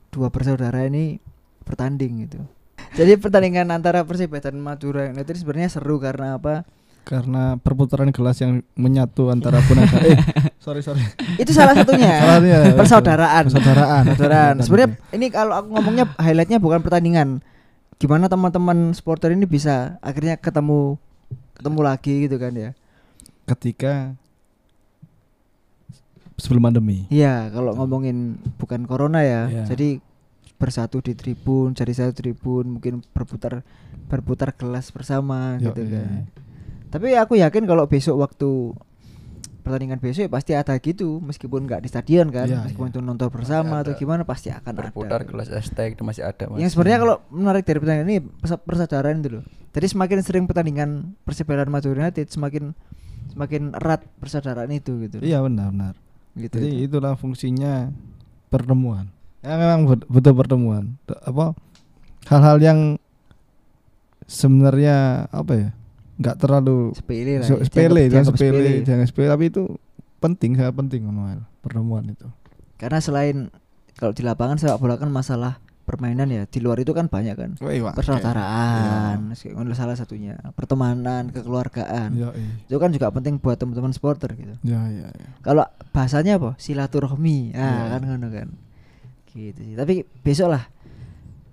dua 0.09 0.33
bersaudara 0.33 0.85
ini 0.87 1.21
bertanding 1.67 2.25
gitu. 2.25 2.39
Jadi 2.97 3.19
pertandingan 3.19 3.69
antara 3.69 4.01
Persibaya 4.07 4.49
dan 4.49 4.57
Madura 4.57 5.11
United 5.11 5.35
sebenarnya 5.37 5.69
seru 5.69 6.01
karena 6.01 6.39
apa? 6.39 6.65
Karena 7.07 7.55
perputaran 7.55 8.11
gelas 8.11 8.41
yang 8.43 8.63
menyatu 8.75 9.31
antara 9.31 9.63
Bonasa. 9.63 9.95
eh, 10.07 10.19
sorry 10.59 10.83
sorry. 10.83 10.99
Itu 11.39 11.55
salah 11.55 11.77
satunya. 11.77 12.19
Salah 12.19 12.39
dia. 12.43 12.59
Persaudaraan. 12.75 13.43
Persaudaraan. 13.47 14.03
Persaudaraan. 14.11 14.55
Sebenarnya 14.59 14.89
ini 15.15 15.31
kalau 15.31 15.53
aku 15.55 15.67
ngomongnya 15.71 16.05
highlightnya 16.19 16.59
bukan 16.59 16.83
pertandingan. 16.83 17.39
Gimana 17.95 18.27
teman-teman 18.27 18.91
supporter 18.91 19.31
ini 19.31 19.47
bisa 19.47 19.95
akhirnya 20.03 20.35
ketemu 20.35 20.99
ketemu 21.55 21.79
lagi 21.81 22.13
gitu 22.29 22.37
kan 22.37 22.53
ya. 22.53 22.71
ketika 23.47 24.19
sebelum 26.37 26.61
pandemi. 26.63 27.09
Iya, 27.09 27.49
kalau 27.49 27.73
ngomongin 27.73 28.37
bukan 28.55 28.85
corona 28.85 29.25
ya. 29.25 29.49
Iya. 29.49 29.63
Jadi 29.67 29.99
bersatu 30.57 31.01
di 31.01 31.13
tribun, 31.13 31.73
cari 31.73 31.93
satu 31.93 32.13
tribun, 32.13 32.77
mungkin 32.77 33.01
berputar 33.11 33.61
berputar 34.07 34.53
gelas 34.53 34.89
bersama 34.89 35.57
Yo, 35.57 35.69
gitu 35.69 35.85
iya. 35.85 36.01
kan. 36.01 36.09
Tapi 36.87 37.07
aku 37.13 37.33
yakin 37.35 37.67
kalau 37.67 37.85
besok 37.85 38.17
waktu 38.17 38.73
pertandingan 39.61 39.99
besok 39.99 40.23
ya 40.23 40.31
pasti 40.31 40.55
ada 40.55 40.79
gitu 40.79 41.19
meskipun 41.19 41.67
nggak 41.67 41.83
di 41.83 41.89
stadion 41.91 42.31
kan, 42.31 42.47
Iya, 42.47 42.63
meskipun 42.63 42.87
iya. 42.87 42.93
itu 42.95 42.99
nonton 43.03 43.27
bersama 43.27 43.83
atau 43.83 43.93
gimana 43.93 44.23
pasti 44.23 44.47
akan 44.47 44.71
Berputar 44.71 45.21
ada. 45.21 45.27
gelas 45.27 45.51
hashtag 45.51 45.99
itu 45.99 46.07
masih 46.07 46.23
ada 46.23 46.47
mas. 46.47 46.63
Yang 46.63 46.71
sebenarnya 46.73 46.99
kalau 47.03 47.15
menarik 47.27 47.67
dari 47.67 47.77
pertandingan 47.77 48.07
ini 48.07 48.17
persa- 48.23 48.61
persaudaraan 48.63 49.19
itu 49.19 49.29
loh. 49.29 49.43
Jadi 49.75 49.85
semakin 49.91 50.17
sering 50.23 50.45
pertandingan 50.47 50.89
Persebaya 51.21 51.61
dan 51.61 51.69
Madura 51.69 52.07
United 52.07 52.31
semakin 52.31 52.71
semakin 53.29 53.75
erat 53.75 54.01
persaudaraan 54.17 54.71
itu 54.71 54.95
gitu. 55.03 55.19
Iya 55.19 55.43
benar 55.43 55.69
benar. 55.69 55.93
Gitu. 56.37 56.53
Jadi 56.61 56.69
itu. 56.69 56.85
itulah 56.93 57.17
fungsinya 57.17 57.89
pertemuan. 58.53 59.09
Ya 59.41 59.57
memang 59.57 59.89
betul 60.05 60.33
pertemuan. 60.37 60.95
Apa 61.25 61.57
hal-hal 62.29 62.57
yang 62.61 62.79
sebenarnya 64.29 65.27
apa 65.33 65.53
ya? 65.57 65.69
nggak 66.17 66.37
terlalu 66.41 66.97
sepele 66.97 67.33
lah. 67.37 67.45
so- 67.45 67.61
ya, 67.61 67.65
sepele, 67.69 68.09
jangan 68.09 68.25
sepele, 68.33 68.81
jangan 68.81 69.05
sepele, 69.05 69.27
tapi 69.29 69.43
itu 69.53 69.63
penting, 70.17 70.57
sangat 70.57 70.73
penting 70.73 71.05
Manuel, 71.05 71.45
pertemuan 71.61 72.09
itu. 72.09 72.25
Karena 72.81 72.97
selain 72.97 73.53
kalau 73.97 74.13
di 74.17 74.25
lapangan 74.25 74.57
sepak 74.57 74.81
bola 74.81 74.97
kan 74.97 75.13
masalah 75.13 75.61
permainan 75.87 76.27
ya, 76.27 76.43
di 76.43 76.59
luar 76.59 76.83
itu 76.83 76.91
kan 76.91 77.07
banyak 77.07 77.33
kan. 77.33 77.51
Wah, 77.63 77.95
Persaudaraan, 77.95 79.31
kayak 79.31 79.55
ngono 79.55 79.71
salah 79.71 79.95
satunya, 79.95 80.35
pertemanan, 80.51 81.31
kekeluargaan. 81.31 82.11
Ya, 82.11 82.35
iya. 82.35 82.51
Itu 82.67 82.75
kan 82.75 82.91
juga 82.91 83.07
penting 83.07 83.39
buat 83.39 83.55
teman-teman 83.55 83.95
supporter 83.95 84.35
gitu. 84.35 84.59
ya, 84.61 84.83
ya, 84.91 85.07
ya. 85.07 85.27
Kalau 85.39 85.63
bahasanya 85.95 86.35
apa? 86.35 86.59
Silaturahmi. 86.59 87.55
Ah, 87.55 87.63
Iya. 87.63 87.83
kan 87.95 88.01
ngono 88.03 88.27
kan. 88.27 88.47
Gitu 89.31 89.61
sih. 89.63 89.75
Tapi 89.79 90.03
besok 90.21 90.51
lah. 90.51 90.67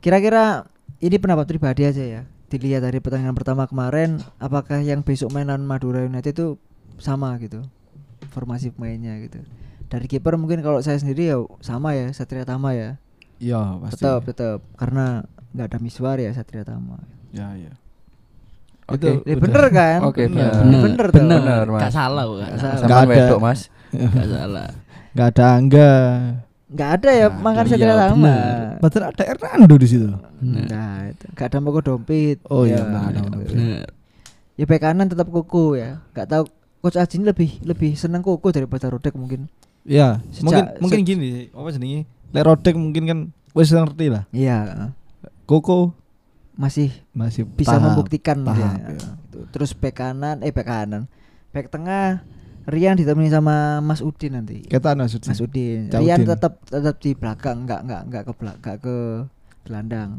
Kira-kira 0.02 0.66
ini 0.98 1.16
pendapat 1.16 1.46
pribadi 1.46 1.86
aja 1.86 2.02
ya. 2.02 2.22
Dilihat 2.50 2.82
dari 2.82 2.98
pertandingan 2.98 3.34
pertama 3.34 3.64
kemarin, 3.64 4.18
apakah 4.36 4.82
yang 4.82 5.00
besok 5.00 5.30
mainan 5.30 5.62
Madura 5.62 6.02
United 6.02 6.34
itu 6.34 6.46
sama 6.98 7.34
gitu? 7.38 7.62
Formasi 8.30 8.70
pemainnya 8.70 9.14
gitu. 9.22 9.42
Dari 9.86 10.10
kiper 10.10 10.34
mungkin 10.34 10.58
kalau 10.58 10.82
saya 10.82 10.98
sendiri 10.98 11.30
ya 11.30 11.38
sama 11.62 11.94
ya, 11.94 12.10
Satria 12.10 12.42
Tama 12.42 12.74
ya. 12.74 12.98
Ya, 13.44 13.60
pasti. 13.78 14.00
Tetap, 14.00 14.20
tetap. 14.24 14.58
Karena 14.74 15.20
nggak 15.52 15.66
ada 15.68 15.78
Miswar 15.78 16.16
ya 16.16 16.32
Satria 16.32 16.64
Tama. 16.64 16.96
Ya, 17.30 17.52
ya. 17.54 17.72
Oke. 18.86 18.96
Itu 18.96 19.08
Eh, 19.22 19.32
udah. 19.32 19.40
bener 19.40 19.64
kan? 19.70 19.98
Oke, 20.02 20.22
Bener. 20.26 20.52
bener. 20.54 20.80
Bener, 20.82 21.06
tuh. 21.06 21.14
bener, 21.14 21.40
Bener, 21.40 21.66
Mas. 21.68 21.80
Gak 21.82 21.92
salah 21.94 22.22
kok, 22.22 22.34
gak 22.34 22.44
Nggak 22.46 22.58
salah. 22.58 22.78
Sama 22.78 22.94
ada. 22.94 23.08
wedok 23.10 23.38
mas. 23.38 23.60
Gak 23.90 24.28
salah. 24.30 24.68
Nggak 25.14 25.28
ada 25.30 25.44
angga. 25.50 25.92
Nggak 26.66 26.90
ada 26.90 27.10
ya 27.10 27.26
Nggak 27.26 27.38
makan 27.38 27.60
ada. 27.60 27.70
Satria 27.70 27.86
Iya, 27.86 27.96
Tama. 27.98 28.16
bener. 28.18 28.72
Padahal 28.78 29.04
ada 29.06 29.22
Hernando 29.24 29.74
di 29.74 29.86
situ. 29.86 30.08
Bener. 30.34 30.64
Nah, 30.66 30.98
itu. 31.06 31.24
Nggak 31.30 31.46
ada 31.46 31.58
Moko 31.60 31.80
Dompit. 31.80 32.38
Oh 32.46 32.62
iya, 32.62 32.80
Ya, 32.80 33.00
ada. 33.02 33.20
Bener. 33.30 33.84
Ya 34.54 34.64
bek 34.64 34.80
kanan 34.80 35.06
tetap 35.06 35.28
Koko 35.28 35.74
ya. 35.74 35.98
Gak 36.10 36.28
tahu 36.28 36.44
coach 36.78 36.94
Aji 36.94 37.16
ini 37.16 37.24
lebih 37.24 37.50
lebih 37.62 37.90
seneng 37.94 38.20
Koko 38.20 38.48
daripada 38.48 38.86
Rodek 38.86 39.12
mungkin. 39.12 39.48
Ya, 39.82 40.20
Sejak- 40.30 40.76
mungkin 40.80 41.00
mungkin 41.00 41.00
gini, 41.02 41.28
apa 41.50 41.68
jenenge? 41.70 42.04
Lek 42.34 42.42
Rodek 42.42 42.74
mungkin 42.74 43.04
kan 43.06 43.18
wis 43.54 43.70
ngerti 43.70 44.10
lah. 44.10 44.26
Iya. 44.34 44.90
Koko 45.46 45.94
masih 46.58 46.90
masih 47.14 47.46
bisa 47.46 47.78
tahap, 47.78 47.94
membuktikan 47.94 48.42
tahap, 48.42 48.78
ya. 48.78 48.94
Gitu. 48.94 49.38
Terus 49.54 49.70
bek 49.74 49.94
kanan, 49.94 50.42
eh 50.42 50.50
bek 50.50 50.66
kanan, 50.66 51.06
bek 51.50 51.70
tengah 51.70 52.26
Rian 52.64 52.96
ditemani 52.96 53.28
sama 53.28 53.84
Mas 53.84 54.00
Udin 54.00 54.40
nanti. 54.40 54.64
Kita. 54.64 54.96
Mas 54.96 55.12
Udin. 55.14 55.92
Rian 55.92 56.24
Udin. 56.24 56.32
tetap 56.32 56.64
tetap 56.64 56.96
di 56.96 57.12
belakang, 57.12 57.68
nggak 57.68 57.80
nggak 57.84 58.02
nggak 58.08 58.22
ke 58.24 58.32
belak 58.40 58.56
nggak 58.64 58.76
ke 58.80 58.96
gelandang. 59.68 60.10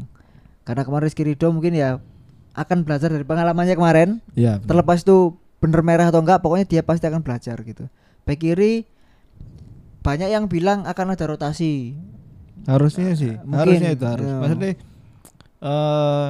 Karena 0.62 0.82
kemarin 0.86 1.04
Rizky 1.10 1.22
Ridho 1.26 1.50
mungkin 1.50 1.74
ya 1.74 1.98
akan 2.54 2.86
belajar 2.86 3.10
dari 3.10 3.26
pengalamannya 3.26 3.74
kemarin. 3.74 4.08
Iya. 4.38 4.62
benar. 4.62 4.68
Terlepas 4.70 5.02
itu 5.02 5.34
bener 5.58 5.80
merah 5.82 6.06
atau 6.06 6.22
enggak, 6.22 6.38
pokoknya 6.38 6.66
dia 6.70 6.82
pasti 6.86 7.10
akan 7.10 7.26
belajar 7.26 7.58
gitu. 7.66 7.90
Bek 8.22 8.38
kiri 8.38 8.86
banyak 10.06 10.28
yang 10.28 10.46
bilang 10.46 10.86
akan 10.86 11.06
ada 11.10 11.26
rotasi. 11.26 11.98
harusnya 12.64 13.10
sih 13.12 13.34
Mungkin, 13.36 13.58
harusnya 13.60 13.90
itu 13.92 14.04
harus 14.04 14.22
ya. 14.24 14.36
maksudnya 14.36 14.70
eh 15.60 16.28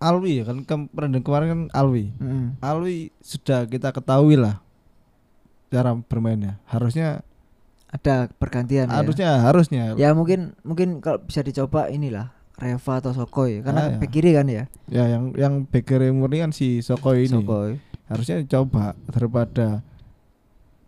Alwi 0.00 0.32
ya 0.36 0.44
kan 0.44 0.56
ke- 0.60 0.90
kemarin 1.20 1.48
kan 1.48 1.60
Alwi 1.72 2.12
Mm. 2.14 2.60
Alwi 2.60 2.96
sudah 3.18 3.64
kita 3.64 3.90
ketahui 3.90 4.36
lah 4.36 4.60
cara 5.68 5.94
bermainnya 5.96 6.60
harusnya 6.64 7.22
Ada 7.88 8.26
pergantian 8.28 8.86
ya. 8.86 8.94
harusnya 8.96 9.30
harusnya 9.40 9.82
Ya 9.94 10.10
mungkin 10.12 10.58
mungkin 10.60 10.98
kalau 10.98 11.18
bisa 11.20 11.40
dicoba 11.40 11.86
inilah 11.88 12.34
Reva 12.54 12.92
atau 12.96 13.10
Sokoy 13.10 13.62
karena 13.62 13.90
Ah, 13.90 13.96
ya. 13.96 14.06
kiri 14.06 14.30
kan 14.30 14.46
ya. 14.46 14.70
ya 14.86 15.04
yang 15.08 15.34
yang 15.34 15.54
backer 15.64 16.06
murni 16.12 16.38
kan 16.38 16.50
si 16.50 16.78
Soko 16.80 17.14
ini 17.14 17.30
Sokoy. 17.32 17.82
harusnya 18.06 18.42
coba 18.44 18.94
daripada 19.08 19.82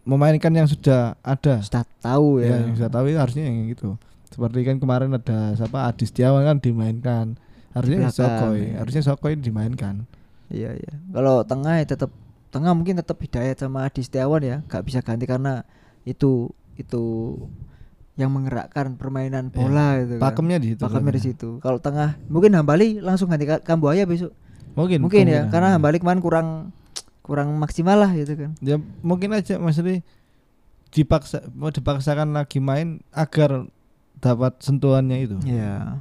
memainkan 0.06 0.54
yang 0.54 0.64
sudah 0.64 1.18
ada 1.20 1.58
Sudah 1.60 1.82
tahu 1.98 2.38
ya, 2.38 2.54
ya. 2.54 2.56
yang 2.62 2.75
sudah 2.75 2.88
tahu 2.88 3.04
itu 3.06 3.18
harusnya 3.18 3.44
yang 3.44 3.66
gitu 3.68 3.98
seperti 4.26 4.62
kan 4.62 4.76
kemarin 4.78 5.10
ada 5.12 5.52
siapa 5.52 5.84
Adi 5.84 6.04
Setiawan 6.04 6.42
kan 6.42 6.56
dimainkan 6.58 7.26
harusnya 7.72 8.06
Belakang, 8.06 8.14
Sokoi 8.16 8.60
ya. 8.62 8.75
harusnya 8.78 9.02
Sokoi 9.02 9.34
dimainkan 9.36 10.06
Iya 10.46 10.78
iya. 10.78 10.92
Kalau 11.10 11.42
tengah 11.42 11.82
ya 11.82 11.86
tetap 11.88 12.14
tengah 12.48 12.70
mungkin 12.70 12.94
tetap 12.94 13.18
Hidayat 13.18 13.58
sama 13.58 13.82
Adi 13.82 13.98
Setiawan 14.00 14.38
ya, 14.38 14.62
nggak 14.62 14.82
bisa 14.82 15.02
ganti 15.02 15.26
karena 15.26 15.66
itu 16.02 16.48
itu 16.78 17.02
yang 18.14 18.30
menggerakkan 18.30 18.94
permainan 18.94 19.50
Iya. 19.50 19.54
bola 19.58 19.86
itu 19.98 20.14
kan. 20.16 20.22
pakemnya 20.22 20.56
di 20.56 20.66
situ 20.70 20.80
Pakemnya 20.80 21.12
di 21.12 21.22
situ. 21.22 21.48
Kalau 21.58 21.76
tengah 21.76 22.14
mungkin 22.30 22.54
Hambali 22.54 23.02
langsung 23.02 23.26
ganti 23.26 23.44
Ka- 23.44 23.60
Kambuaya 23.60 24.06
besok. 24.06 24.30
mungkin 24.72 25.02
Mungkin 25.02 25.25
ya, 25.25 25.44
kemungkinan. 25.44 25.50
karena 25.50 25.68
Hambali 25.75 25.96
kemarin 25.98 26.20
kurang 26.22 26.48
kurang 27.26 27.50
maksimal 27.59 27.99
lah 27.99 28.14
gitu 28.14 28.38
kan. 28.38 28.50
ya 28.62 28.78
mungkin 29.02 29.35
aja 29.35 29.59
maksudnya 29.59 30.06
dipaksa 30.88 31.42
mau 31.50 31.68
dipaksakan 31.68 32.30
lagi 32.30 32.62
main 32.62 33.02
agar 33.11 33.66
dapat 34.16 34.54
sentuhannya 34.62 35.18
itu 35.21 35.37
Iya. 35.42 36.00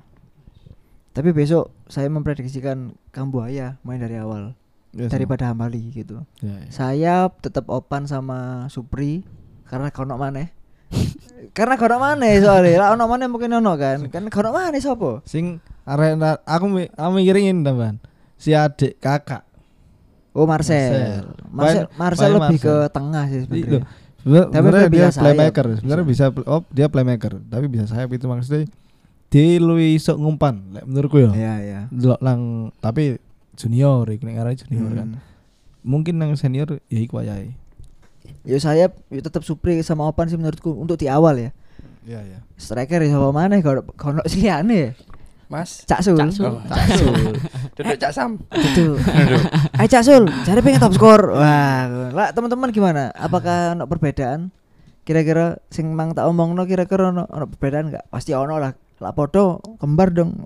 Tapi 1.12 1.32
besok 1.32 1.72
saya 1.88 2.06
memprediksikan 2.08 2.94
Kambuaya 3.10 3.80
main 3.82 3.98
dari 3.98 4.16
awal 4.16 4.54
Ya, 4.92 5.12
daripada 5.12 5.52
Hambali 5.52 5.92
gitu. 5.92 6.24
ya, 6.40 6.56
ya. 6.56 6.72
Saya 6.72 7.16
tetap 7.44 7.68
opan 7.68 8.08
sama 8.08 8.64
Supri 8.70 9.28
karena 9.68 9.92
kono 9.92 10.16
maneh. 10.16 10.56
karena 11.58 11.76
kono 11.76 12.00
maneh 12.00 12.40
soalnya. 12.40 12.80
Lah 12.80 12.90
ono 12.96 13.04
maneh 13.04 13.28
mungkin 13.28 13.52
ono 13.52 13.76
kan. 13.76 14.08
Kan 14.08 14.32
kono 14.32 14.56
maneh 14.56 14.80
sapa? 14.80 15.20
sing 15.28 15.60
arena 15.84 16.40
aku 16.48 16.88
aku 16.90 17.10
mikirin 17.12 17.62
tambahan 17.62 18.00
si 18.36 18.56
adik 18.56 18.96
kakak 18.98 19.44
Oh 20.36 20.44
Marcel. 20.44 20.92
Marcel. 20.92 21.24
Marcel, 21.50 21.84
Main- 21.88 21.90
Marcel 21.96 22.24
main 22.26 22.36
lebih 22.38 22.60
Marcel. 22.60 22.68
ke 22.68 22.76
tengah 22.92 23.24
sih 23.26 23.40
sebenarnya. 23.42 23.82
Sebenar- 24.18 24.48
Tapi 24.48 24.58
sebenarnya 24.58 24.90
dia 24.90 25.08
sayap. 25.08 25.22
playmaker 25.22 25.66
sebenarnya 25.76 26.06
bisa 26.06 26.26
pl- 26.28 26.48
oh 26.48 26.62
dia 26.68 26.88
playmaker 26.88 27.34
tapi 27.42 27.66
bisa 27.66 27.86
sayap 27.86 28.10
itu 28.10 28.26
maksudnya 28.26 28.66
di 29.28 29.44
luwih 29.58 29.94
iso 29.94 30.14
ngumpan 30.14 30.56
menurutku 30.82 31.18
ya 31.20 31.30
Iya 31.30 31.54
iya. 31.60 31.82
delok 31.88 32.20
lang 32.20 32.42
tapi 32.76 33.22
junior 33.54 34.04
iki 34.06 34.24
nek 34.24 34.36
junior 34.62 34.92
kan 34.94 35.10
Hmm. 35.12 35.22
mungkin 35.82 36.18
nang 36.18 36.34
senior 36.34 36.82
ya 36.84 37.00
iku 37.00 37.18
wayahe 37.18 37.54
Ya 38.42 38.58
saya 38.58 38.90
ya 38.90 39.22
tetap 39.22 39.42
Supri 39.42 39.78
sama 39.80 40.04
Opan 40.04 40.26
sih 40.26 40.36
menurutku 40.36 40.74
untuk 40.74 40.98
di 40.98 41.06
awal 41.06 41.38
ya. 41.40 41.50
iya 42.04 42.22
iya 42.22 42.40
Striker 42.56 42.98
ya 43.00 43.10
sapa 43.12 43.30
maneh 43.30 43.62
kalau 43.62 43.86
kono 43.94 44.22
sih 44.26 44.46
aneh. 44.48 44.98
Mas. 45.46 45.86
Cak 45.86 46.02
Sul. 46.02 46.18
Cak 46.18 46.32
Sul. 46.34 46.50
Oh, 46.50 46.62
Cak 46.66 46.88
Sul. 46.98 47.14
Duduk 47.78 47.98
Cak 48.02 48.12
Sam. 48.12 48.32
Gitu. 48.50 48.98
Ayo 49.80 49.88
Cak 49.88 50.04
Sul, 50.04 50.24
cari 50.42 50.60
pengen 50.66 50.82
top 50.82 50.98
skor. 50.98 51.22
Wah, 51.38 52.10
lah 52.10 52.34
teman-teman 52.34 52.74
gimana? 52.74 53.14
Apakah 53.14 53.78
ono 53.78 53.86
perbedaan? 53.86 54.50
Kira-kira 55.06 55.62
sing 55.70 55.94
mang 55.94 56.18
tak 56.18 56.26
omongno 56.26 56.66
kira-kira 56.66 57.14
ono 57.14 57.30
ono 57.30 57.46
perbedaan 57.46 57.94
enggak? 57.94 58.10
Pasti 58.10 58.34
ono 58.34 58.58
lah. 58.58 58.74
Lah 58.98 59.14
podo 59.14 59.62
kembar 59.78 60.10
dong. 60.10 60.34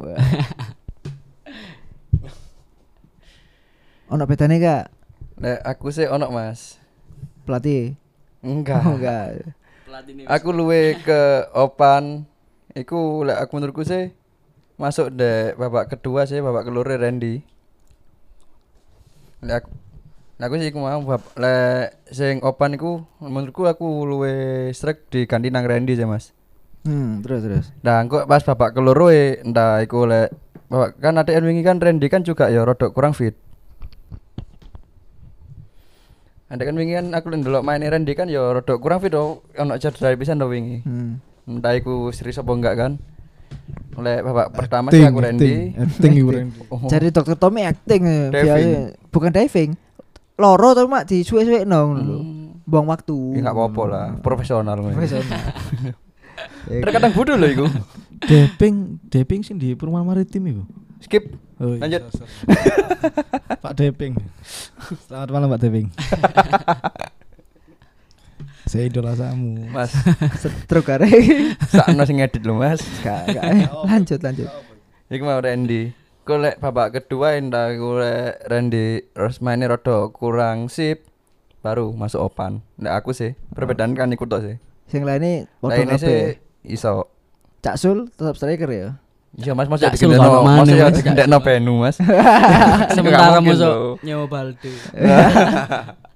Ono 4.10 4.26
bedane 4.26 4.58
enggak 4.58 4.90
Lek 5.38 5.62
aku 5.62 5.94
sih 5.94 6.10
ono 6.10 6.34
Mas. 6.34 6.82
pelatih? 7.46 7.94
Enggak. 8.42 8.82
Oh, 8.82 8.98
enggak. 8.98 9.54
Aku 10.26 10.50
luwe 10.50 10.98
ke 10.98 11.46
Opan. 11.54 12.26
Iku 12.74 13.22
lek 13.22 13.38
aku 13.38 13.52
menurutku 13.54 13.86
sih 13.86 14.10
masuk 14.80 15.12
deh 15.12 15.60
babak 15.60 15.92
kedua 15.92 16.24
sih 16.24 16.40
babak 16.40 16.64
kelure 16.72 16.96
Randy. 16.96 17.44
Lek 19.44 19.68
aku 19.68 19.76
aku 20.40 20.54
sih 20.64 20.72
iku 20.72 20.80
mau 20.80 21.04
bab 21.04 21.20
lek 21.36 22.00
sing 22.16 22.40
Opan 22.40 22.80
iku 22.80 23.04
menurutku 23.20 23.68
aku 23.68 24.08
luwe 24.08 24.72
strike 24.72 25.12
diganti 25.12 25.52
nang 25.52 25.68
Randy 25.68 26.00
sih 26.00 26.08
Mas. 26.08 26.32
Hmm, 26.88 27.20
terus 27.20 27.44
terus. 27.44 27.68
Nah, 27.84 28.08
kok 28.08 28.24
pas 28.24 28.40
babak 28.40 28.72
keloro 28.72 29.12
entah 29.12 29.84
iku 29.84 30.08
lek 30.08 30.32
babak 30.72 30.96
kan 31.04 31.20
ATN 31.20 31.44
wingi 31.44 31.64
kan 31.68 31.84
Randy 31.84 32.08
kan 32.08 32.24
juga 32.24 32.48
ya 32.48 32.64
rodok 32.64 32.96
kurang 32.96 33.12
fit. 33.12 33.36
Ada 36.48 36.64
kan 36.64 36.80
wingi 36.80 36.96
kan 36.96 37.12
aku 37.12 37.36
ndelok 37.36 37.68
main 37.68 37.84
Randy 37.84 38.16
kan 38.16 38.32
ya 38.32 38.56
rodok 38.56 38.80
kurang 38.80 39.04
fit 39.04 39.12
oh 39.12 39.44
ono 39.60 39.76
cedera 39.76 40.16
pisan 40.16 40.40
do 40.40 40.48
wingi. 40.48 40.88
Hmm. 40.88 41.20
Entah 41.44 41.76
iku 41.76 42.16
serius 42.16 42.40
apa 42.40 42.52
enggak 42.56 42.80
kan. 42.80 42.92
Oleh 44.00 44.16
babak 44.20 44.48
pertama 44.52 44.88
sih 44.90 45.02
aku 45.02 45.20
Randy. 45.20 45.76
acting 45.76 46.12
iku 46.16 46.30
Randy 46.32 46.60
Oh, 46.72 46.88
Jadi 46.88 47.08
dokter 47.10 47.36
Tommy 47.36 47.62
acting 47.64 48.02
ya, 48.02 48.20
Diving. 48.30 48.48
biasa- 48.72 48.92
bukan 49.10 49.32
diving. 49.32 49.70
Loro 50.36 50.70
tuh 50.72 50.88
mak 50.88 51.04
di 51.04 51.20
suwe-suwe 51.20 51.64
nong 51.64 51.90
lho. 52.00 52.18
hmm, 52.18 52.64
Buang 52.64 52.88
waktu. 52.88 53.18
ya 53.34 53.42
enggak 53.42 53.56
apa-apa 53.56 53.82
lah, 53.86 54.06
profesional. 54.18 54.76
ngono. 54.76 54.96
Profesional. 54.96 55.42
Ya, 56.66 56.80
Terkadang 56.80 57.12
bodoh 57.12 57.36
loh 57.36 57.46
iku. 57.46 57.66
Deping 58.32 58.96
Deping 59.06 59.44
sing 59.44 59.56
di 59.56 59.76
perumahan 59.76 60.08
maritim 60.08 60.40
iku 60.46 60.64
Skip. 61.00 61.36
Oh, 61.56 61.76
iya, 61.76 61.84
Lanjut. 62.00 62.02
Pak 63.60 63.74
Deping. 63.74 64.16
Selamat 65.04 65.30
malam 65.30 65.48
Pak 65.50 65.60
Deping. 65.62 65.88
Saya 68.70 68.86
idola 68.86 69.18
kamu. 69.18 69.74
Mas, 69.74 69.90
Setruk 70.38 70.86
kare. 70.86 71.10
sakno 71.74 72.06
sing 72.06 72.22
ngedit 72.22 72.46
lho, 72.46 72.54
Mas. 72.54 72.78
Gak, 73.02 73.34
gak. 73.34 73.66
Lanjut 73.90 74.22
lanjut. 74.22 74.46
Iku 75.10 75.26
mau 75.26 75.42
Randy. 75.42 75.90
Ku 76.22 76.38
lek 76.38 76.62
babak 76.62 76.94
kedua 76.94 77.34
endah 77.42 77.74
ku 77.74 77.98
lek 77.98 78.46
Randy 78.46 79.10
terus 79.10 79.42
mainnya 79.42 79.74
rada 79.74 80.14
kurang 80.14 80.70
sip 80.70 81.02
baru 81.66 81.90
masuk 81.98 82.30
opan. 82.30 82.62
Lek 82.78 82.94
aku 82.94 83.10
sih 83.10 83.34
perbedaan 83.58 83.98
kan 83.98 84.14
ikut 84.14 84.30
tok 84.30 84.46
sih. 84.46 84.56
Sing 84.86 85.02
lainnya 85.02 85.50
sih 85.66 85.86
kabeh. 85.90 86.38
iso. 86.70 87.10
Cak 87.66 87.74
Sul 87.82 88.06
tetap 88.14 88.38
striker 88.38 88.70
ya. 88.70 89.02
Iya 89.34 89.58
Mas 89.58 89.66
masuk 89.66 89.90
Cak 89.90 89.98
Sul 89.98 90.14
digendekno, 90.14 90.30
kono 90.30 90.46
mana, 90.46 90.62
masuk 90.62 90.76
ya 90.78 90.86
Mas? 90.86 90.94
digendekno 91.02 91.38
Benu 91.42 91.74
Mas. 91.82 91.98
Sementara 92.94 93.42
loh. 93.42 93.98
nyewa 94.06 94.30
Balde. 94.30 94.74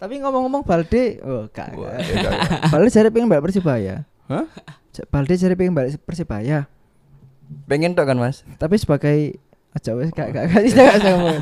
Tapi 0.00 0.16
ngomong-ngomong 0.16 0.64
Balde, 0.64 1.20
oh 1.20 1.44
gak. 1.46 1.76
iya, 1.76 1.90
iya. 2.00 2.30
Balde 2.66 2.88
jare 2.88 3.12
pengen 3.12 3.28
balik 3.28 3.44
Persibaya. 3.44 4.08
Hah? 4.26 4.48
Balde 5.06 5.36
jare 5.36 5.54
pengen 5.54 5.76
balik 5.76 6.00
Persibaya. 6.00 6.64
Pengen 7.68 7.92
tok 7.92 8.08
kan 8.08 8.16
Mas? 8.16 8.40
Tapi 8.56 8.74
sebagai 8.74 9.36
aja 9.70 9.92
wes 9.92 10.08
gak 10.10 10.32
gak 10.32 10.44
gak 10.48 10.62
tidak 10.64 10.96
usah 10.96 11.10
ngomong. 11.14 11.36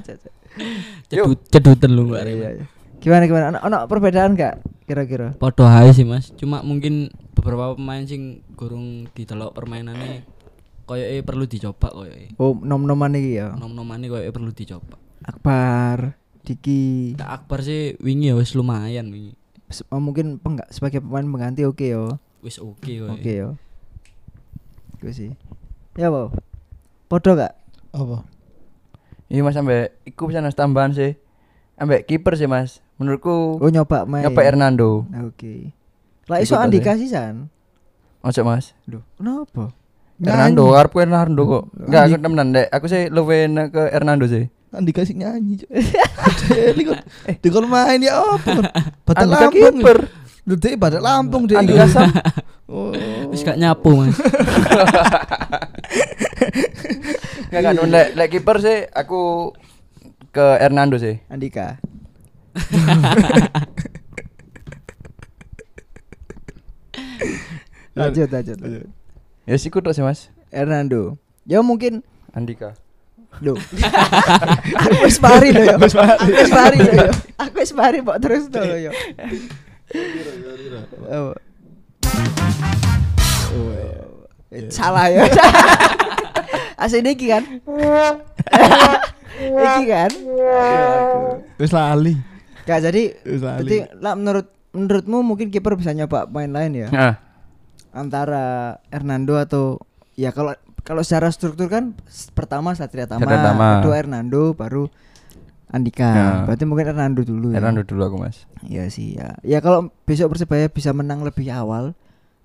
Cedut 1.06 1.38
cedutan 1.48 1.90
lu 1.92 2.02
Mbak 2.06 2.18
Iya, 2.18 2.26
Rima. 2.26 2.48
iya. 2.50 2.64
Gimana 2.98 3.22
gimana? 3.24 3.44
Ono, 3.48 3.58
ono 3.62 3.78
perbedaan 3.86 4.34
gak 4.34 4.58
kira-kira? 4.84 5.32
Podo 5.32 5.62
hae 5.62 5.94
sih 5.94 6.02
Mas. 6.02 6.34
Cuma 6.34 6.60
mungkin 6.60 7.08
beberapa 7.32 7.72
pemain 7.72 8.02
sing 8.02 8.42
gurung 8.52 9.06
ditelok 9.12 9.54
permainannya 9.54 10.26
koyoke 10.82 11.22
perlu 11.22 11.44
dicoba 11.46 11.88
koyoke. 11.88 12.34
Oh, 12.36 12.58
nom-noman 12.58 13.14
iki 13.14 13.38
ya. 13.38 13.54
Nom-nomane 13.54 14.08
koyoke 14.08 14.34
perlu 14.34 14.50
dicoba. 14.50 14.98
Akbar, 15.22 16.16
Diki. 16.44 17.14
Kak 17.16 17.30
Akbar 17.42 17.60
sih 17.60 17.94
wingi 17.98 18.30
ya 18.30 18.34
wis 18.36 18.54
lumayan 18.54 19.10
wingi. 19.10 19.34
Oh, 19.92 20.00
mungkin 20.00 20.40
pengga, 20.40 20.64
sebagai 20.72 21.04
pemain 21.04 21.24
pengganti 21.24 21.62
oke 21.64 21.84
yo. 21.84 22.16
Wis 22.40 22.56
oke 22.56 22.80
koyoke. 22.80 23.12
Oke 23.12 23.32
yo. 23.32 23.48
Gue 24.98 25.12
sih. 25.12 25.30
Ya, 25.94 26.08
Bo. 26.08 26.32
Podo 27.06 27.36
gak? 27.36 27.54
Apa? 27.92 28.24
Iya 29.28 29.44
Mas 29.44 29.54
sampe 29.54 29.92
iku 30.02 30.24
bisa 30.26 30.40
tambahan 30.50 30.96
sih. 30.96 31.16
Ambek 31.76 32.08
kiper 32.08 32.34
sih 32.34 32.48
Mas. 32.48 32.80
Menurutku 32.96 33.60
Oh, 33.60 33.70
nyoba 33.70 34.08
main. 34.08 34.24
nyoba 34.24 34.40
Hernando. 34.42 35.04
Oke. 35.22 35.70
Lah 36.26 36.40
iso 36.40 36.56
Andika 36.56 36.96
aja. 36.96 37.00
sisan. 37.00 37.52
Ojo 38.24 38.40
Mas. 38.42 38.72
Loh, 38.88 39.04
kenapa? 39.14 39.70
Hernando, 40.18 40.74
karepku 40.74 40.98
Hernando 40.98 41.42
kok. 41.46 41.64
Enggak, 41.78 42.02
aku 42.10 42.16
temenan 42.18 42.48
dek. 42.50 42.66
Aku 42.74 42.84
sih 42.90 43.06
luwe 43.06 43.46
ke 43.70 43.82
Hernando 43.94 44.26
sih. 44.26 44.50
Kan 44.68 44.84
dikasih 44.84 45.16
nyanyi 45.16 45.64
Cuk. 45.64 45.70
Deli 46.52 46.82
eh 47.24 47.36
di 47.40 47.48
kon 47.48 47.64
main 47.68 48.00
ya 48.04 48.20
apa 48.20 48.68
Andika 49.16 49.48
Lampung 49.48 49.76
dek 50.48 50.74
batal 50.76 51.00
Lampung 51.00 51.42
dek 51.48 51.56
Andika 51.56 51.88
Sam. 51.88 52.12
oh 52.72 52.92
Wis 53.32 53.44
gak 53.44 53.56
nyapu 53.56 53.96
Mas. 53.96 54.16
Enggak 57.48 57.62
kan 57.64 57.76
lek 57.88 58.08
lek 58.12 58.28
kiper 58.28 58.56
sih 58.60 58.78
aku 58.92 59.52
ke 60.32 60.46
Hernando 60.60 61.00
sih. 61.00 61.16
Andika. 61.32 61.80
lanjut, 67.96 68.28
lanjut. 68.30 68.58
Ya 69.48 69.56
sih 69.56 69.72
kudu 69.72 69.96
sih 69.96 70.04
Mas. 70.04 70.28
Hernando. 70.52 71.16
Ya 71.48 71.64
mungkin 71.64 72.04
Andika. 72.36 72.76
Loh. 73.38 73.54
aku 74.74 75.04
wis 75.06 75.18
mari 75.22 75.54
lho 75.54 75.62
ya. 75.62 75.76
Aku 75.78 75.86
wis 75.86 76.50
mari 76.52 76.78
lho 76.82 76.92
ya. 76.96 77.10
Aku 77.46 77.56
wis 77.62 77.72
mari 77.76 77.98
mbok 78.02 78.18
terus 78.18 78.50
to 78.50 78.58
lho 78.58 78.76
ya. 78.88 78.92
Oh. 81.08 81.32
Eh, 84.48 84.66
Salah 84.72 85.06
ya. 85.12 85.28
Asli 86.82 87.02
iki 87.04 87.26
kan. 87.30 87.42
iki 89.38 89.82
kan. 89.86 90.10
wis 91.58 91.70
lali 91.70 92.14
Gak 92.66 92.84
jadi 92.84 93.16
berarti 93.24 93.76
lah 94.02 94.12
menurut 94.12 94.46
menurutmu 94.76 95.24
mungkin 95.24 95.48
kiper 95.48 95.72
bisa 95.78 95.96
nyoba 95.96 96.28
main 96.28 96.52
lain 96.52 96.86
ya 96.86 96.88
Nah, 96.92 97.14
antara 97.96 98.76
Hernando 98.92 99.40
atau 99.40 99.80
ya 100.18 100.34
kalau 100.36 100.52
kalau 100.88 101.04
secara 101.04 101.28
struktur 101.28 101.68
kan 101.68 101.92
pertama 102.32 102.72
Satria 102.72 103.04
Tama, 103.04 103.20
Satria 103.20 103.44
Tama. 103.44 103.84
kedua 103.84 103.94
Hernando 104.00 104.56
baru 104.56 104.88
Andika. 105.68 106.08
Ya. 106.08 106.28
Berarti 106.48 106.64
mungkin 106.64 106.88
Hernando 106.88 107.20
dulu 107.20 107.52
ya. 107.52 107.60
Hernando 107.60 107.84
dulu 107.84 108.00
aku 108.08 108.16
Mas. 108.24 108.48
Iya 108.64 108.88
sih 108.88 109.20
ya. 109.20 109.36
Ya 109.44 109.60
kalau 109.60 109.92
besok 110.08 110.32
Persebaya 110.32 110.72
bisa 110.72 110.96
menang 110.96 111.20
lebih 111.20 111.52
awal 111.52 111.92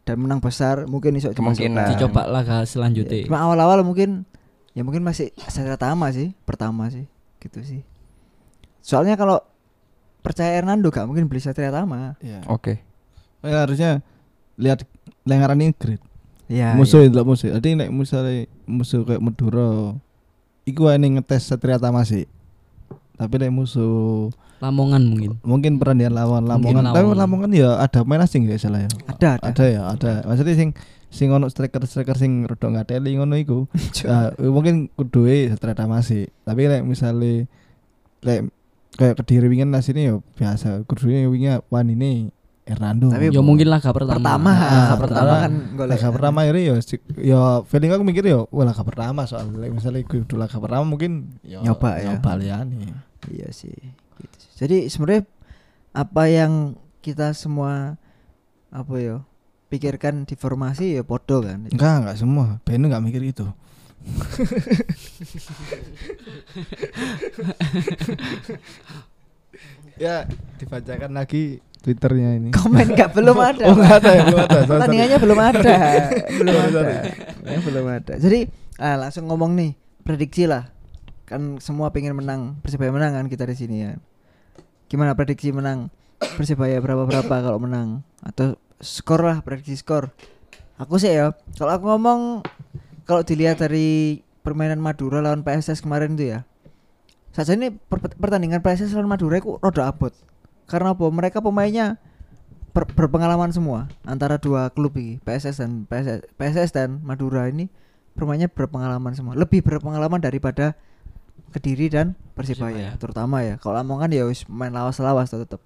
dan 0.04 0.20
menang 0.20 0.44
besar 0.44 0.84
mungkin 0.92 1.16
iso 1.16 1.32
Kemungkinan. 1.32 1.88
dimasukkan. 1.88 1.96
Dicoba 1.96 2.28
laga 2.28 2.60
Ya, 2.60 2.68
selanjutnya. 2.68 3.24
Cuma 3.24 3.40
awal-awal 3.40 3.80
mungkin 3.88 4.28
ya 4.76 4.84
mungkin 4.84 5.08
masih 5.08 5.32
Satria 5.48 5.80
Tama 5.80 6.12
sih 6.12 6.36
pertama 6.44 6.92
sih 6.92 7.08
gitu 7.40 7.64
sih. 7.64 7.88
Soalnya 8.84 9.16
kalau 9.16 9.40
percaya 10.20 10.60
Hernando 10.60 10.92
gak 10.92 11.08
mungkin 11.08 11.32
beli 11.32 11.40
Satria 11.40 11.72
Tama. 11.72 12.20
ya 12.20 12.44
Oke. 12.52 12.84
Ya, 13.40 13.64
harusnya 13.64 14.04
lihat 14.60 14.84
lengaran 15.24 15.64
ini 15.64 15.72
grade 15.72 16.04
Iya. 16.54 16.78
musuh 16.78 17.02
itu 17.02 17.18
musuh. 17.26 17.50
Jadi 17.58 17.74
nek 17.74 17.90
misalnya 17.90 18.46
musuh 18.70 19.02
kayak 19.02 19.22
Madura 19.26 19.98
iku 20.70 20.86
ning 20.96 21.18
ngetes 21.18 21.50
Satria 21.50 21.82
Tama 21.82 22.06
sih 22.06 22.30
tapi 23.18 23.42
nek 23.42 23.54
musuh 23.54 24.30
Lamongan 24.64 25.04
mungkin. 25.04 25.32
mungkin 25.44 25.76
perandingan 25.76 26.16
lawan 26.16 26.48
Mungkin 26.48 26.80
Lamongan. 26.80 26.94
Tapi 26.96 27.06
Lamongan. 27.20 27.50
Ya 27.52 27.84
ada 27.84 28.08
main 28.08 28.24
asing 28.24 28.48
ya 28.48 28.56
salah 28.56 28.88
ya? 28.88 28.90
Ada, 29.12 29.30
ada. 29.44 29.48
ada 29.52 29.66
ya 29.68 29.82
ada. 29.92 30.12
Maksudnya 30.24 30.56
sing 30.56 30.70
sing 31.12 31.30
ono 31.36 31.52
striker 31.52 31.84
striker 31.84 32.16
sing 32.16 32.48
rada 32.48 32.72
ngateli 32.72 33.20
ngono 33.20 33.36
iku. 33.36 33.68
Ya, 34.08 34.32
mungkin 34.40 34.88
kudu 34.96 35.28
Satria 35.52 35.76
Tama 35.76 36.00
sih 36.00 36.32
tapi 36.48 36.72
nek 36.72 36.88
misalnya 36.88 37.44
lek 38.24 38.48
kayak 38.96 39.20
kediri 39.20 39.52
wingi 39.52 39.68
asine 39.76 40.02
ya 40.08 40.16
biasa. 40.40 40.88
Kudu 40.88 41.12
wingi 41.12 41.60
wan 41.68 41.92
ini 41.92 42.32
Hernando 42.63 43.12
Tapi 43.12 43.27
Ya 43.27 43.39
mungkin 43.39 43.67
laga 43.67 43.89
pertama. 43.89 44.15
pertama, 44.15 44.51
Ah, 44.51 44.96
pertama 44.96 44.98
pertama. 44.98 45.36
kan 45.38 45.53
golek. 45.75 45.91
laga 45.93 46.08
pertama 46.10 46.39
ini 46.46 46.62
ya 46.63 46.75
si- 46.79 47.03
ya 47.17 47.41
feeling 47.62 47.91
aku 47.91 48.03
mikir 48.03 48.24
ya 48.24 48.39
wah 48.41 48.63
laga 48.63 48.82
pertama 48.82 49.24
soalnya 49.24 49.67
misalnya 49.67 50.00
kudu 50.01 50.34
laga 50.34 50.55
pertama 50.58 50.84
mungkin 50.86 51.36
ya 51.41 51.60
Nyoba 51.60 51.98
ya. 51.98 52.15
nyoba 52.15 52.32
liyane 52.34 52.95
Iya 53.26 53.52
sih. 53.52 53.76
Gitu. 54.13 54.38
Jadi 54.58 54.88
sebenarnya 54.88 55.28
apa 55.91 56.23
yang 56.26 56.76
kita 56.99 57.32
semua 57.34 57.99
apa 58.69 58.95
ya 58.95 59.19
pikirkan 59.67 60.23
di 60.23 60.34
formasi 60.34 60.93
ya 60.93 61.04
podo 61.04 61.39
kan. 61.39 61.65
enggak 61.65 61.93
enggak 61.99 62.15
semua 62.15 62.60
Beno 62.62 62.86
enggak 62.86 63.02
mikir 63.02 63.23
itu 63.26 63.47
ya 69.95 70.26
dibacakan 70.58 71.13
lagi 71.13 71.62
twitternya 71.84 72.30
ini 72.39 72.50
Komen 72.56 72.96
nggak 72.96 73.12
belum 73.19 73.38
ada. 73.38 73.63
oh 73.67 73.76
Pak. 73.76 73.78
enggak 73.78 73.96
ada 74.00 74.10
ya 74.10 74.24
belum 74.24 74.39
ada. 74.39 74.58
Pertandingannya 74.63 75.17
belum 75.19 75.39
ada. 75.39 75.74
belum 76.39 76.56
ada. 76.56 76.82
Ya, 77.43 77.58
belum 77.60 77.86
ada. 77.91 78.13
Jadi 78.15 78.39
ah, 78.80 78.96
langsung 78.96 79.28
ngomong 79.28 79.52
nih 79.54 79.72
prediksi 80.02 80.48
lah. 80.48 80.72
Kan 81.28 81.60
semua 81.60 81.91
pengen 81.91 82.15
menang 82.15 82.60
Persebaya 82.63 82.91
menang 82.91 83.12
kan 83.12 83.26
kita 83.28 83.43
di 83.43 83.56
sini 83.56 83.76
ya. 83.84 83.91
Gimana 84.88 85.12
prediksi 85.12 85.52
menang 85.52 85.91
Persebaya 86.24 86.80
berapa 86.80 87.04
berapa 87.04 87.36
kalau 87.43 87.60
menang 87.60 88.08
atau 88.24 88.56
skor 88.80 89.19
lah 89.19 89.43
prediksi 89.43 89.76
skor. 89.76 90.15
Aku 90.80 90.96
sih 90.96 91.12
ya 91.12 91.36
kalau 91.60 91.72
aku 91.76 91.86
ngomong 91.91 92.48
kalau 93.04 93.28
dilihat 93.28 93.60
dari 93.60 94.24
permainan 94.39 94.80
Madura 94.80 95.19
lawan 95.19 95.43
PSS 95.43 95.84
kemarin 95.84 96.15
itu 96.15 96.32
ya. 96.32 96.48
Saja 97.36 97.60
ini 97.60 97.76
per- 97.76 98.15
pertandingan 98.15 98.63
PSS 98.63 98.96
lawan 98.96 99.12
Madura 99.12 99.36
itu 99.36 99.60
rada 99.60 99.91
abot. 99.91 100.15
Karena 100.74 100.98
apa? 100.98 101.06
Mereka 101.06 101.46
pemainnya 101.46 102.02
ber- 102.74 102.90
berpengalaman 102.90 103.54
semua. 103.54 103.86
Antara 104.10 104.42
dua 104.42 104.74
klub 104.74 104.98
ini 104.98 105.22
PSS 105.22 105.62
dan 105.62 105.86
PSS, 105.86 106.26
PSS 106.34 106.70
dan 106.74 107.06
Madura 107.06 107.46
ini 107.46 107.70
permainnya 108.18 108.50
berpengalaman 108.50 109.14
semua. 109.14 109.38
Lebih 109.38 109.62
berpengalaman 109.62 110.18
daripada 110.18 110.74
Kediri 111.54 111.86
dan 111.86 112.18
Persibaya 112.34 112.74
Persibaya. 112.74 112.90
terutama 112.98 113.46
ya. 113.46 113.62
Kalau 113.62 113.78
Lamongan 113.78 114.10
ya 114.10 114.26
wis 114.26 114.50
main 114.50 114.74
lawas-lawas 114.74 115.30
tetap 115.30 115.62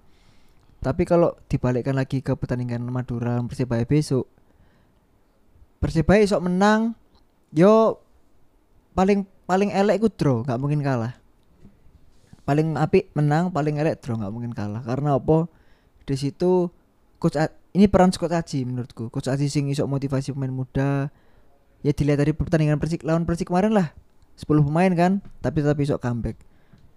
tapi 0.78 1.02
kalau 1.02 1.34
dibalikkan 1.50 1.94
lagi 1.98 2.22
ke 2.22 2.38
pertandingan 2.38 2.86
Madura 2.86 3.38
dan 3.38 3.50
Persibaya 3.50 3.82
besok 3.82 4.30
Persibaya 5.82 6.22
esok 6.22 6.46
menang 6.46 6.94
yo 7.50 7.98
paling 8.94 9.26
paling 9.46 9.74
elek 9.74 10.02
ku 10.02 10.08
draw 10.10 10.46
nggak 10.46 10.58
mungkin 10.58 10.82
kalah 10.82 11.18
paling 12.48 12.80
apik 12.80 13.12
menang 13.12 13.52
paling 13.52 13.76
elek 13.76 14.00
draw 14.00 14.16
nggak 14.16 14.32
mungkin 14.32 14.56
kalah. 14.56 14.80
Karena 14.80 15.20
apa? 15.20 15.52
Di 16.08 16.16
situ 16.16 16.72
coach 17.20 17.36
A- 17.36 17.52
ini 17.76 17.84
peran 17.92 18.08
coach 18.08 18.32
Aji 18.32 18.64
menurutku. 18.64 19.12
Coach 19.12 19.28
Aji 19.28 19.52
sing 19.52 19.68
iso 19.68 19.84
motivasi 19.84 20.32
pemain 20.32 20.48
muda. 20.48 21.12
Ya 21.84 21.92
dilihat 21.92 22.24
dari 22.24 22.32
pertandingan 22.32 22.80
Persik 22.80 23.04
lawan 23.04 23.28
Persik 23.28 23.52
kemarin 23.52 23.76
lah. 23.76 23.92
10 24.40 24.64
pemain 24.64 24.88
kan 24.96 25.12
tapi 25.44 25.60
tetap 25.60 25.76
iso 25.76 26.00
comeback. 26.00 26.40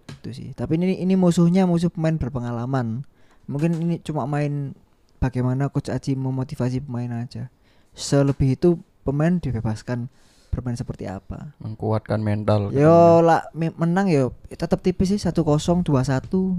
Itu 0.08 0.32
sih. 0.32 0.56
Tapi 0.56 0.80
ini 0.80 0.96
ini 1.04 1.20
musuhnya 1.20 1.68
musuh 1.68 1.92
pemain 1.92 2.16
berpengalaman. 2.16 3.04
Mungkin 3.44 3.76
ini 3.76 3.94
cuma 4.00 4.24
main 4.24 4.72
bagaimana 5.20 5.68
coach 5.68 5.92
Aji 5.92 6.16
memotivasi 6.16 6.80
pemain 6.80 7.12
aja. 7.12 7.52
Selebih 7.92 8.56
itu 8.56 8.80
pemain 9.04 9.36
dibebaskan 9.36 10.08
bermain 10.52 10.76
seperti 10.76 11.08
apa 11.08 11.56
Mengkuatkan 11.58 12.20
mental. 12.20 12.68
Yo 12.70 12.92
lah 13.18 13.48
me- 13.50 13.72
menang 13.72 14.06
yo 14.06 14.36
tetap 14.46 14.78
tipis 14.78 15.08
sih 15.08 15.18
1-0 15.18 15.32
2-1 15.32 15.88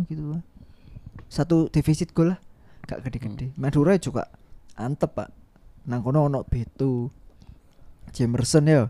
gitu 0.10 0.24
lah. 0.28 0.42
Satu 1.30 1.70
defisit 1.70 2.10
gol 2.12 2.34
lah. 2.34 2.40
Gak 2.84 3.06
gede-gede. 3.06 3.54
Madura 3.56 3.94
juga 3.96 4.28
antep, 4.74 5.14
Pak. 5.14 5.30
Nang 5.86 6.02
kono 6.02 6.26
ono 6.26 6.42
Beto. 6.42 7.14
Jamerson 8.10 8.66
ya. 8.66 8.84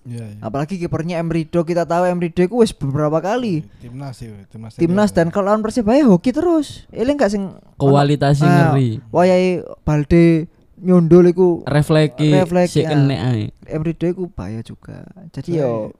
Iya, 0.00 0.24
iya. 0.26 0.40
Apalagi 0.40 0.76
kipernya 0.76 1.20
Emrido 1.20 1.60
kita 1.60 1.84
tahu 1.84 2.08
Emrido 2.08 2.40
itu 2.40 2.56
wis 2.56 2.72
beberapa 2.72 3.20
kali 3.20 3.68
timnas 3.80 4.16
sih 4.16 4.32
timnas 4.48 4.72
timnas 4.72 5.10
dan 5.12 5.28
kalau 5.28 5.52
lawan 5.52 5.60
Persibaya 5.60 6.00
hoki 6.02 6.32
terus. 6.32 6.88
Eling 6.88 7.16
gak 7.16 7.28
sing 7.28 7.52
Kualitasnya 7.76 8.48
Ah, 8.48 8.56
ngeri. 8.72 9.04
Wayahe 9.08 9.50
Balde 9.84 10.48
nyundul 10.80 11.28
iku 11.28 11.48
Refleksi 11.62 12.32
Refleksi, 12.32 12.72
si 12.72 12.80
ya. 12.82 12.90
kene 12.90 13.16
ae. 13.16 13.44
Emrido 13.64 14.04
iku 14.04 14.28
bahaya 14.28 14.60
juga. 14.60 15.04
Jadi 15.30 15.56
yo 15.56 15.92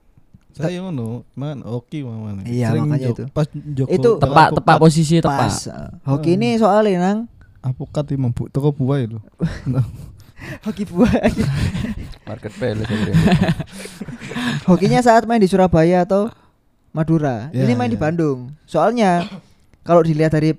saya 0.51 0.81
ngono 0.81 1.23
man 1.31 1.63
oke 1.63 2.03
mama 2.03 2.43
Iya, 2.43 2.75
makanya 2.75 3.15
itu. 3.15 3.23
pas 3.31 3.47
Joko 3.47 3.87
Itu- 3.89 4.17
Tepak 4.19 4.47
tepak 4.51 4.77
posisi 4.77 5.17
tepak. 5.17 5.37
pas. 5.39 5.55
uh, 5.67 5.89
Hoki 6.03 6.35
ini 6.35 6.59
soalnya 6.59 6.99
nang 6.99 7.17
apokat 7.61 8.09
iki 8.09 8.17
membu 8.17 8.49
toko 8.49 8.73
buah 8.73 8.99
itu 8.99 9.21
hoki 10.65 10.83
buah. 10.83 11.13
Market 12.27 12.51
place 12.51 12.81
ya, 12.81 12.87
Hokinya 14.69 14.99
saat 14.99 15.23
main 15.23 15.37
di 15.37 15.45
Surabaya 15.45 16.01
atau 16.01 16.33
Madura. 16.91 17.47
Ya, 17.53 17.63
ini 17.63 17.73
main 17.73 17.87
di 17.87 17.95
ya. 17.95 18.03
Bandung. 18.03 18.51
Soalnya 18.65 19.29
kalau 19.81 20.01
dilihat 20.01 20.33
dari 20.33 20.57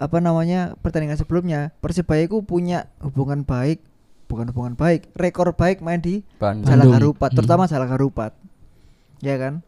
apa 0.00 0.16
namanya 0.18 0.80
pertandingan 0.80 1.20
sebelumnya, 1.20 1.76
Persibaya 1.84 2.24
itu 2.24 2.40
punya 2.40 2.88
hubungan 3.04 3.44
baik, 3.44 3.84
bukan 4.32 4.48
hubungan 4.48 4.72
baik, 4.72 5.12
rekor 5.12 5.52
baik 5.52 5.84
main 5.84 6.00
di 6.00 6.24
Bandung. 6.40 6.72
Harupat, 6.96 7.30
Hmm. 7.30 7.36
terutama 7.36 7.68
Jalan 7.68 7.92
Harupat. 7.92 8.32
Ya 9.20 9.36
kan? 9.36 9.60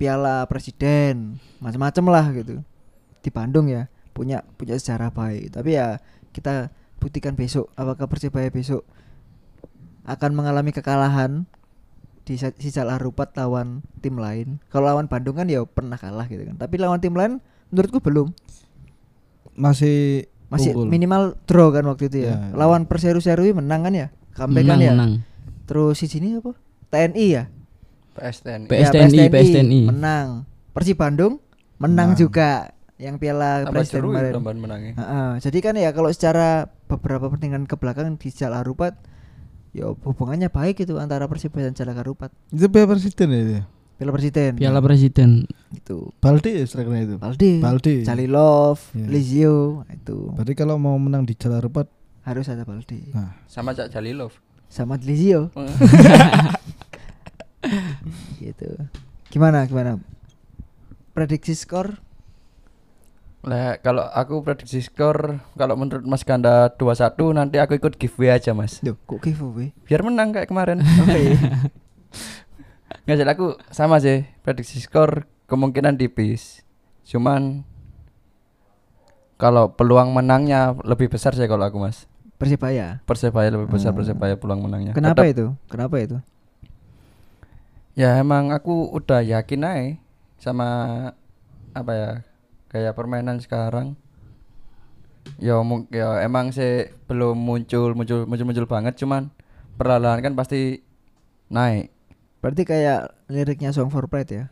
Piala 0.00 0.48
Presiden, 0.48 1.36
macam-macam 1.60 2.04
lah 2.08 2.24
gitu. 2.32 2.64
Di 3.20 3.28
Bandung 3.28 3.68
ya, 3.68 3.92
punya 4.16 4.40
punya 4.56 4.80
sejarah 4.80 5.12
baik. 5.12 5.52
Tapi 5.52 5.76
ya 5.76 6.00
kita 6.32 6.72
buktikan 6.96 7.36
besok 7.36 7.68
apakah 7.76 8.08
Persibaya 8.08 8.48
besok 8.48 8.82
akan 10.08 10.30
mengalami 10.32 10.72
kekalahan 10.72 11.44
di 12.24 12.40
sa- 12.40 12.56
sisa 12.56 12.88
Harupat 12.88 13.36
lawan 13.36 13.84
tim 14.00 14.16
lain. 14.16 14.56
Kalau 14.72 14.88
lawan 14.88 15.04
Bandung 15.04 15.36
kan 15.36 15.44
ya 15.52 15.60
pernah 15.68 16.00
kalah 16.00 16.24
gitu 16.32 16.48
kan. 16.48 16.56
Tapi 16.56 16.80
lawan 16.80 16.96
tim 17.04 17.12
lain 17.12 17.44
menurutku 17.68 18.00
belum. 18.00 18.32
Masih 19.54 20.26
Masih 20.46 20.70
unggul. 20.72 20.86
minimal 20.86 21.22
draw 21.44 21.70
kan 21.70 21.84
waktu 21.84 22.06
itu 22.06 22.18
ya. 22.22 22.30
Ya, 22.30 22.36
ya. 22.44 22.54
Lawan 22.54 22.84
Perseru 22.84 23.18
Serui 23.18 23.50
menang 23.50 23.82
kan 23.82 23.92
ya? 23.92 24.08
Comeback 24.32 24.62
menang 24.62 24.70
kan 24.72 24.80
ya? 24.80 24.92
menang 24.92 25.12
Terus 25.64 25.96
di 25.96 26.08
sini 26.08 26.26
apa? 26.34 26.52
TNI 26.88 27.26
ya? 27.28 27.44
PSTN. 28.12 28.60
P- 28.66 28.76
Ya, 28.76 28.88
PSTNI, 28.88 29.26
PSTNI. 29.26 29.80
menang. 29.88 30.26
Persib 30.70 30.96
Bandung 30.96 31.38
menang 31.76 32.12
Menang. 32.12 32.18
juga 32.18 32.70
yang 32.96 33.18
Piala 33.18 33.62
Tambah 33.64 33.74
Presiden 33.76 34.00
ya 34.00 34.06
kemarin. 34.08 34.32
tambahan 34.32 34.58
menangnya. 34.60 34.92
Heeh, 34.94 35.30
jadi 35.40 35.58
kan 35.60 35.74
ya 35.74 35.90
kalau 35.90 36.10
secara 36.10 36.48
beberapa 36.86 37.26
pertandingan 37.26 37.64
ke 37.64 37.74
belakang 37.74 38.14
di 38.14 38.28
Jalak 38.28 38.62
Harupat 38.62 38.94
ya 39.70 39.90
hubungannya 39.90 40.46
baik 40.46 40.78
itu 40.78 40.94
antara 40.96 41.26
Persibaya 41.26 41.66
dan 41.66 41.74
Jalak 41.74 41.98
Harupat. 41.98 42.30
Itu 42.48 42.66
piala 42.68 42.86
presiden 42.88 43.28
ya 43.28 43.38
itu 43.40 43.52
ya? 43.52 43.64
Piala 43.94 44.10
Presiden. 44.10 44.50
Piala 44.54 44.80
Presiden 44.80 45.30
itu. 45.70 46.10
Balde 46.18 46.50
ya 46.52 46.64
strikernya 46.64 47.02
itu. 47.04 47.16
Balde, 47.16 47.50
Balde. 47.58 47.94
Jalilov, 48.02 48.78
Iya. 48.90 49.06
Lizio 49.06 49.56
itu 49.88 50.34
Berarti 50.34 50.52
kalau 50.52 50.76
mau 50.76 50.96
menang 50.96 51.22
di 51.22 51.32
Jalan 51.32 51.62
Rupat, 51.62 51.86
harus 52.22 52.46
ada 52.46 52.62
Balde. 52.62 52.98
nah 53.10 53.38
Sama 53.46 53.70
Cak 53.70 53.88
Jalilov. 53.88 54.34
Sama 54.66 54.98
Lizio 54.98 55.54
gitu. 58.40 58.68
Gimana 59.30 59.64
gimana? 59.64 59.98
Prediksi 61.10 61.54
skor 61.54 62.02
Lah 63.44 63.76
kalau 63.78 64.02
aku 64.02 64.40
prediksi 64.40 64.80
skor 64.80 65.38
kalau 65.54 65.76
menurut 65.76 66.02
Mas 66.02 66.24
Ganda 66.24 66.72
2-1 66.72 67.14
nanti 67.30 67.60
aku 67.60 67.76
ikut 67.76 67.94
giveaway 67.94 68.34
aja 68.34 68.50
Mas. 68.50 68.80
Duh, 68.80 68.96
kok 68.98 69.20
giveaway? 69.20 69.70
Biar 69.84 70.00
menang 70.00 70.32
kayak 70.32 70.48
kemarin. 70.48 70.80
Oke. 70.80 71.36
Nggak 73.02 73.16
jadi 73.18 73.30
aku 73.34 73.46
sama 73.68 73.98
sih 73.98 74.22
prediksi 74.40 74.78
skor 74.78 75.26
kemungkinan 75.44 75.98
tipis. 75.98 76.62
Cuman 77.04 77.66
kalau 79.34 79.74
peluang 79.74 80.14
menangnya 80.14 80.72
lebih 80.86 81.10
besar 81.10 81.34
sih 81.34 81.44
kalau 81.44 81.66
aku 81.66 81.82
Mas. 81.82 82.06
Persibaya. 82.38 83.02
Persebaya 83.04 83.50
lebih 83.50 83.68
besar 83.70 83.90
Hmm. 83.92 83.98
Persebaya 84.02 84.34
peluang 84.38 84.64
menangnya. 84.64 84.94
Kenapa 84.94 85.22
Tetap- 85.22 85.32
itu? 85.34 85.46
Kenapa 85.66 85.96
itu? 86.00 86.16
Ya 87.94 88.18
emang 88.18 88.50
aku 88.50 88.90
udah 88.90 89.22
yakin 89.22 89.62
aja 89.62 89.86
sama 90.38 90.68
apa 91.70 91.92
ya 91.94 92.10
kayak 92.68 92.94
permainan 92.98 93.38
sekarang. 93.38 93.94
Ya 95.38 95.62
ya 95.90 96.20
emang 96.20 96.50
sih 96.50 96.90
belum 97.06 97.38
muncul 97.38 97.94
muncul 97.94 98.26
muncul 98.26 98.46
muncul 98.46 98.66
banget 98.66 98.98
cuman 98.98 99.30
perlahan 99.78 100.20
kan 100.20 100.34
pasti 100.34 100.82
naik. 101.48 101.90
Berarti 102.44 102.68
kayak 102.68 103.08
liriknya 103.32 103.72
Song 103.72 103.88
for 103.88 104.04
Pride 104.04 104.28
ya. 104.28 104.44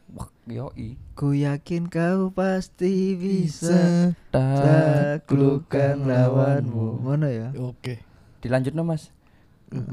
Yoi. 0.49 0.97
Ku 1.13 1.37
yakin 1.37 1.93
kau 1.93 2.33
pasti 2.33 3.13
bisa 3.21 4.17
taklukkan 4.33 6.01
lawanmu. 6.01 7.05
Mana 7.05 7.29
ya? 7.29 7.53
Oke. 7.61 8.01
Dilanjut 8.41 8.73
no 8.73 8.89
mas. 8.89 9.13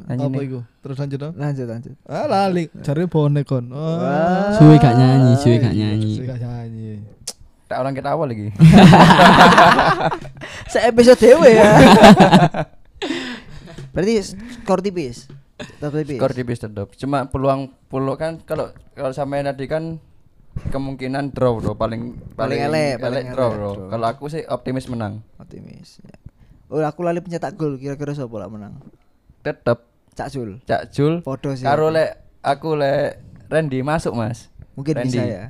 Nyanyi 0.08 0.32
Apa 0.32 0.40
itu? 0.48 0.60
Terus 0.80 0.96
lanjut 0.96 1.20
dong. 1.20 1.36
Lanjut 1.36 1.68
lanjut. 1.68 1.96
Ah 2.08 2.24
lali, 2.24 2.72
cari 2.72 3.04
bonek 3.04 3.44
kon. 3.44 3.68
Oh. 3.68 4.00
Suwe 4.56 4.80
gak 4.80 4.96
nyanyi 4.96 5.36
suwe 5.36 5.60
gak 5.60 5.76
nyanyi 5.76 6.24
Suwe 6.24 6.28
gak 6.32 6.40
nyanyi. 6.40 7.04
Tak 7.68 7.84
orang 7.84 8.00
kita 8.00 8.16
awal 8.16 8.32
lagi. 8.32 8.48
Se 10.72 10.80
episode 10.88 11.20
dewe 11.20 11.52
ya. 11.52 11.68
Berarti 13.92 14.24
skor 14.24 14.80
tipis. 14.80 15.28
Tetap 15.60 15.92
tipis. 15.94 16.18
Skor 16.18 16.32
tipis 16.32 16.60
tetap. 16.60 16.88
Cuma 16.96 17.28
peluang 17.28 17.76
peluang 17.88 18.16
kan 18.16 18.32
kalau 18.42 18.72
kalau 18.96 19.12
sama 19.12 19.44
tadi 19.44 19.68
kan 19.68 20.00
kemungkinan 20.72 21.32
draw 21.32 21.60
bro 21.60 21.76
paling 21.76 22.16
Paling 22.36 22.60
elek, 22.62 23.00
paling 23.00 23.32
draw 23.32 23.50
bro. 23.52 23.72
Kalau 23.88 24.06
aku 24.08 24.28
sih 24.28 24.44
optimis 24.46 24.88
menang. 24.88 25.20
Optimis. 25.36 26.00
Ya. 26.02 26.16
Oh, 26.70 26.80
aku 26.80 27.02
lali 27.02 27.20
pencetak 27.20 27.56
gol 27.56 27.76
kira-kira 27.76 28.14
siapa 28.14 28.36
lah 28.36 28.48
menang? 28.48 28.78
Tetep 29.42 29.88
Cak 30.14 30.30
Jul 30.92 31.24
Podo 31.24 31.56
sih. 31.56 31.64
karo 31.64 31.90
lek 31.90 32.12
aku 32.44 32.76
lek 32.76 33.20
Randy 33.48 33.82
masuk 33.82 34.14
mas. 34.14 34.52
Mungkin 34.76 34.96
Randy. 34.96 35.12
bisa 35.12 35.24
ya. 35.24 35.44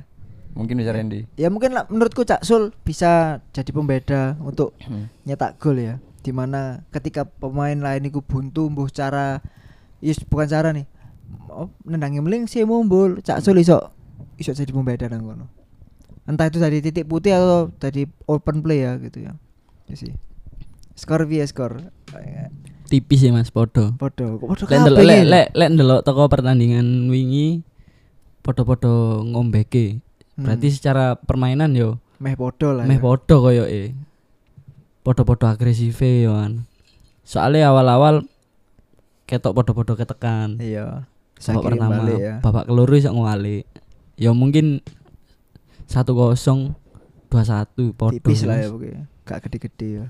Mungkin 0.50 0.74
bisa 0.78 0.90
Randy. 0.90 1.30
Ya 1.36 1.46
mungkin 1.46 1.70
lah, 1.70 1.86
menurutku 1.86 2.26
Cak 2.26 2.42
Sul 2.42 2.74
bisa 2.82 3.38
jadi 3.54 3.70
pembeda 3.70 4.34
untuk 4.40 4.74
Hmm. 4.82 5.06
nyetak 5.22 5.58
gol 5.58 5.78
ya. 5.78 6.02
Di 6.20 6.34
mana 6.34 6.82
ketika 6.90 7.22
pemain 7.24 7.76
lain 7.76 8.02
itu 8.04 8.18
buntu 8.20 8.66
mbuh 8.66 8.90
cara 8.90 9.38
Yes, 10.00 10.20
bukan 10.24 10.48
cara 10.48 10.72
nih. 10.72 10.88
Oh, 11.46 11.68
nendangi 11.84 12.18
meling 12.18 12.44
sih 12.44 12.64
mumbul. 12.64 13.20
Cak 13.20 13.40
Sul 13.40 13.60
iso 13.60 13.92
iso 14.34 14.50
jadi 14.50 14.72
pembeda 14.72 15.06
nang 15.06 15.22
kono. 15.22 15.46
Entah 16.24 16.46
itu 16.46 16.56
dari 16.56 16.80
titik 16.80 17.04
putih 17.04 17.32
atau 17.32 17.68
dari 17.76 18.08
open 18.24 18.60
play 18.60 18.82
ya 18.82 18.96
gitu 18.96 19.22
ya. 19.22 19.32
Ya 19.86 19.94
sih. 19.94 20.12
Skor 20.94 21.24
via 21.24 21.44
skor. 21.44 21.80
tipis 22.90 23.22
sih 23.22 23.30
mas 23.30 23.54
podo 23.54 23.94
Podo, 23.94 24.42
kok 24.42 24.50
podo 24.50 24.64
lek 24.66 24.82
kabeh 24.82 24.90
lek 25.06 25.18
iki? 25.22 25.30
lek 25.30 25.46
lek 25.54 25.68
ndelok 25.70 26.00
toko 26.02 26.26
pertandingan 26.26 27.06
wingi 27.06 27.62
podo-podo 28.42 29.22
ngombeke 29.22 30.02
Hmm. 30.34 30.42
berarti 30.48 30.72
secara 30.72 31.14
permainan 31.14 31.70
yo 31.76 32.00
meh 32.18 32.34
podo 32.34 32.74
lah. 32.74 32.88
meh 32.88 32.96
ya. 32.96 33.02
podo 33.02 33.44
koyoke 33.44 33.94
podo-podo 35.06 35.46
agresif 35.46 36.02
yo 36.02 36.34
kan 36.34 36.66
soalnya 37.22 37.70
awal-awal 37.70 38.26
ketok 39.30 39.54
podo-podo 39.54 39.94
ketekan 39.94 40.58
Iya. 40.58 41.06
babak 41.38 41.40
Sakirin 41.40 41.78
pertama 41.78 42.02
ya. 42.10 42.34
babak 42.42 42.64
keloro 42.66 42.92
iso 42.92 43.14
ngwalik 43.14 43.64
ya 44.18 44.34
mungkin 44.34 44.82
satu 45.86 46.12
kosong 46.12 46.74
dua 47.30 47.46
satu 47.46 47.94
podo 47.94 48.18
Tipis 48.18 48.42
lah 48.42 48.58
ya 48.58 48.68
pokoknya. 48.68 49.06
Gak 49.22 49.38
gede-gede 49.46 49.88
ya. 49.88 50.06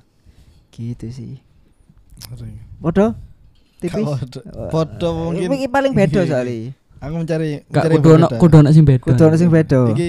Gitu 0.73 1.07
sih. 1.13 1.33
Podo? 2.81 3.13
Tipis. 3.79 4.09
Podo. 4.73 5.09
Mungkin. 5.29 5.53
Iki 5.53 5.69
paling 5.69 5.93
beda 5.93 6.25
soalnya. 6.25 6.73
Aku 7.01 7.17
mencari 7.17 7.65
Gak 7.69 7.89
mencari 7.89 7.95
kudu 7.97 8.09
ono 8.17 8.27
kudu 8.37 8.57
ono 8.61 8.69
sing 8.73 8.85
beda 8.85 9.05
Kudu 9.05 9.23
ono 9.25 9.37
sing 9.37 9.49
beda. 9.53 9.93
Iki 9.93 10.09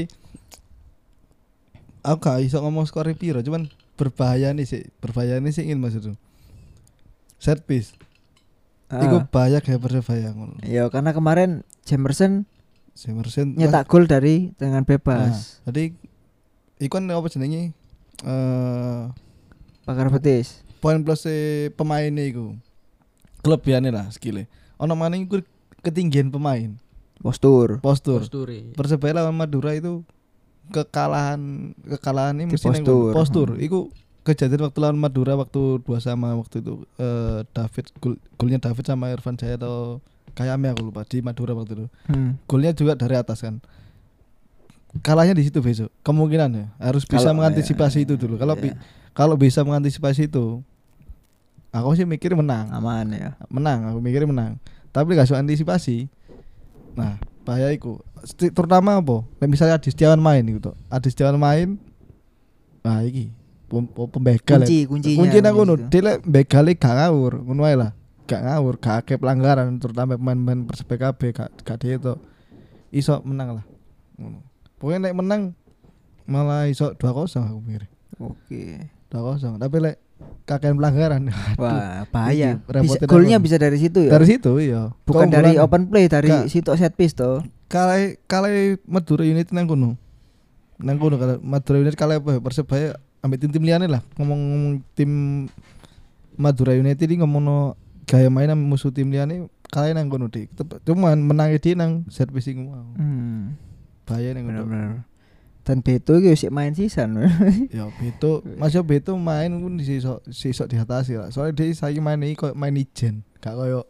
aku 2.01 2.17
gak 2.17 2.39
iso 2.41 2.57
ngomong 2.59 2.89
skor 2.89 3.07
piro, 3.13 3.39
cuman 3.45 3.69
berbahaya 3.95 4.51
nih 4.51 4.65
sih. 4.65 4.83
Berbahaya 4.99 5.37
nih 5.37 5.51
sih 5.53 5.63
ingin 5.67 5.77
maksud 5.77 6.01
tuh. 6.11 6.17
Set 7.37 7.63
piece. 7.67 7.93
Iku 8.91 9.17
Ah. 9.17 9.25
bahaya 9.25 9.59
kayak 9.59 9.79
persebaya 9.79 10.31
ngono. 10.31 10.59
Iya, 10.61 10.87
karena 10.87 11.11
kemarin 11.11 11.49
Jamerson 11.81 12.43
Semersen 12.91 13.55
nyetak 13.55 13.87
gol 13.87 14.03
dari 14.03 14.51
dengan 14.55 14.83
Nah, 14.83 14.85
bebas. 14.85 15.63
jadi 15.63 15.95
iku 16.77 16.91
kan 16.93 17.07
apa 17.07 17.23
jenenge? 17.25 17.71
Eh 18.21 19.01
Pakar 19.81 20.11
betis. 20.11 20.59
poin 20.77 20.99
plus 20.99 21.23
e 21.23 21.37
pemain 21.71 22.11
iku. 22.11 22.51
Kelebihannya 23.39 23.89
lah 23.89 24.05
skillnya. 24.11 24.45
Ono 24.77 24.93
maning 24.93 25.23
iku 25.23 25.39
ketinggian 25.79 26.29
pemain, 26.29 26.75
Postur. 27.17 27.79
postur. 27.79 28.21
Posture. 28.21 28.75
Persebaya 28.75 29.17
lawan 29.17 29.33
Madura 29.33 29.71
itu 29.71 30.03
kekalahan 30.69 31.71
kekalahan 31.81 32.37
ini 32.37 32.51
mesti 32.51 32.67
postur. 32.69 33.11
postur. 33.11 33.47
Hmm. 33.55 33.63
Iku 33.63 33.79
kejadian 34.21 34.69
waktu 34.69 34.77
lawan 34.79 34.97
Madura 34.97 35.33
waktu 35.33 35.81
dua 35.81 35.97
sama 35.97 36.33
waktu 36.37 36.61
itu 36.61 36.85
eh 36.95 37.41
David 37.51 37.85
gol, 37.97 38.13
golnya 38.37 38.61
David 38.61 38.85
sama 38.85 39.09
Irfan 39.09 39.35
Jaya 39.35 39.57
atau 39.57 39.97
Kayame 40.31 40.71
aku 40.71 40.87
lupa 40.87 41.03
di 41.03 41.19
Madura 41.19 41.51
waktu 41.51 41.75
itu. 41.75 41.85
Hmm. 42.07 42.39
Golnya 42.47 42.71
juga 42.71 42.95
dari 42.95 43.19
atas 43.19 43.43
kan. 43.43 43.59
Kalahnya 45.03 45.35
di 45.35 45.43
situ 45.43 45.59
besok. 45.59 45.91
Kemungkinan 46.03 46.49
ya 46.55 46.65
harus 46.79 47.03
bisa 47.03 47.27
Kalau- 47.27 47.35
mengantisipasi 47.43 47.99
ya, 47.99 48.05
itu 48.07 48.13
dulu. 48.15 48.39
Kalau 48.39 48.55
ya. 48.55 48.61
bi- 48.63 48.77
kalau 49.11 49.35
bisa 49.35 49.59
mengantisipasi 49.67 50.31
itu 50.31 50.63
aku 51.71 51.95
sih 51.95 52.07
mikir 52.07 52.31
menang. 52.31 52.71
aman 52.71 53.11
ya. 53.11 53.35
Menang, 53.51 53.91
aku 53.91 53.99
mikir 53.99 54.23
menang. 54.23 54.55
Tapi 54.95 55.19
gak 55.19 55.31
antisipasi. 55.31 56.07
Nah, 56.95 57.19
bahaya. 57.43 57.71
Sti- 58.23 58.51
Terutama 58.55 59.03
apa? 59.03 59.23
Misalnya 59.43 59.79
Adi 59.79 59.91
Setiawan 59.91 60.19
main 60.19 60.43
gitu. 60.47 60.71
Adi 60.87 61.11
Setiawan 61.11 61.35
main. 61.35 61.75
Nah, 62.83 63.03
iki 63.03 63.35
pembegal. 63.71 64.59
Kunci, 64.61 64.83
ya. 64.83 64.89
kuncinya. 64.91 65.19
Kunci 65.23 65.37
nang 65.39 65.53
ngono, 65.55 65.73
gitu. 65.79 65.87
dia 65.87 66.01
lek 66.03 66.17
begale 66.27 66.71
gak 66.75 66.95
ngawur, 66.99 67.33
ngono 67.47 67.61
ae 67.63 67.75
lah. 67.79 67.91
Gak 68.27 68.41
ngawur, 68.43 68.75
gak 68.77 68.95
akeh 69.07 69.17
pelanggaran 69.17 69.79
terutama 69.79 70.19
pemain-pemain 70.19 70.67
Persib 70.67 70.91
KB 70.91 71.21
gak 71.31 71.49
gak 71.63 71.79
itu. 71.87 72.13
Iso 72.91 73.23
menang 73.23 73.59
lah. 73.61 73.65
Ngono. 74.19 74.43
Pokoknya 74.75 75.09
nek 75.09 75.15
menang 75.15 75.41
malah 76.27 76.67
iso 76.67 76.91
2-0 76.95 77.47
aku 77.47 77.59
mikir. 77.63 77.87
Oke. 78.19 78.91
2-0. 79.11 79.59
Tapi 79.59 79.77
lek 79.79 79.95
kakean 80.45 80.75
pelanggaran. 80.77 81.31
Wah, 81.61 82.05
bahaya. 82.09 82.59
Bisa, 82.65 83.03
golnya 83.07 83.37
bisa 83.39 83.55
dari 83.55 83.77
situ 83.79 84.05
ya. 84.05 84.11
Dari 84.15 84.25
situ 84.27 84.51
iya. 84.59 84.91
Bukan 85.07 85.31
dari 85.31 85.55
Keunggulan- 85.55 85.65
open 85.65 85.83
play, 85.89 86.05
dari 86.11 86.29
Gak. 86.29 86.51
situ 86.51 86.69
set 86.75 86.93
piece 86.95 87.15
toh. 87.15 87.41
kalah 87.71 88.19
kalah 88.27 88.51
Madura 88.83 89.23
United 89.23 89.55
nang 89.55 89.63
kono. 89.63 89.95
Nang 90.75 90.99
kono 90.99 91.15
Madura 91.39 91.79
United 91.79 91.95
kalah 91.95 92.19
apa 92.19 92.35
ya? 92.35 92.39
Persebaya 92.43 92.99
ambek 93.21 93.47
tim-tim 93.47 93.63
liane 93.63 93.87
lah. 93.87 94.01
Ngomong 94.17 94.41
tim 94.97 95.11
Madura 96.37 96.73
United 96.73 97.05
ini 97.05 97.21
ngomong 97.21 97.77
gaya 98.09 98.27
main 98.27 98.49
sama 98.49 98.63
musuh 98.65 98.91
tim 98.91 99.07
liane 99.13 99.47
kalah 99.71 99.95
nang 99.95 100.11
kono 100.11 100.27
dik. 100.27 100.51
Cuman 100.83 101.23
menang 101.23 101.55
di 101.55 101.71
nang 101.73 102.03
servis 102.11 102.51
iku 102.51 102.67
mau. 102.67 102.85
Hmm. 102.99 103.55
Bahaya 104.03 104.35
nang 104.35 104.45
kono. 104.51 104.61
Dan 105.61 105.85
Beto 105.85 106.17
iki 106.17 106.33
sik 106.33 106.51
main 106.51 106.73
sisan. 106.73 107.15
Ya 107.71 107.87
Beto, 108.01 108.41
Mas 108.57 108.73
yo 108.73 108.81
Beto 108.81 109.13
main 109.15 109.53
pun 109.61 109.77
sisok 109.77 110.25
sisok 110.27 110.67
diatasi 110.67 111.21
lah. 111.21 111.29
Soalnya 111.29 111.61
dia 111.61 111.71
saya 111.77 112.01
main 112.01 112.19
iki 112.25 112.35
koyo 112.35 112.53
main 112.57 112.73
ijen, 112.73 113.21
gak 113.39 113.55
koyo 113.55 113.85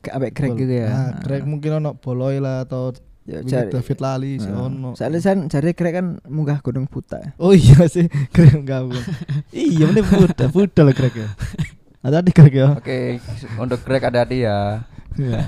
Gak 0.00 0.16
ambek 0.16 0.32
Greg 0.32 0.56
gitu 0.56 0.74
ya. 0.80 0.88
Nah, 0.88 1.10
Greg 1.20 1.44
mungkin 1.44 1.76
ono 1.76 1.92
Boloy 1.92 2.40
lah 2.40 2.64
atau 2.64 2.96
Ya, 3.22 3.44
mungkin 3.44 3.52
cari- 3.52 3.70
David 3.70 3.98
Lali 4.00 4.32
si 4.36 4.48
Nah, 4.48 4.66
ono. 4.66 4.90
Soalnya 4.96 5.20
kan 5.20 5.38
jare 5.46 5.70
Greg 5.72 5.94
kan 5.94 6.06
munggah 6.26 6.58
Gunung 6.60 6.88
Buta. 6.88 7.20
Oh 7.36 7.52
iya 7.52 7.84
sih, 7.86 8.08
Greg 8.34 8.64
gabung. 8.64 8.96
iya, 9.52 9.86
ini 9.86 10.00
Buddha, 10.00 10.48
Buddha 10.48 10.82
lah 10.82 10.94
Greg 10.96 11.14
ya. 11.14 11.28
Ada 12.06 12.24
di 12.24 12.32
Greg 12.32 12.54
ya. 12.54 12.74
Oke, 12.74 13.20
untuk 13.54 13.84
Greg 13.84 14.00
ada 14.02 14.24
dia. 14.24 14.88
Iya. 15.14 15.40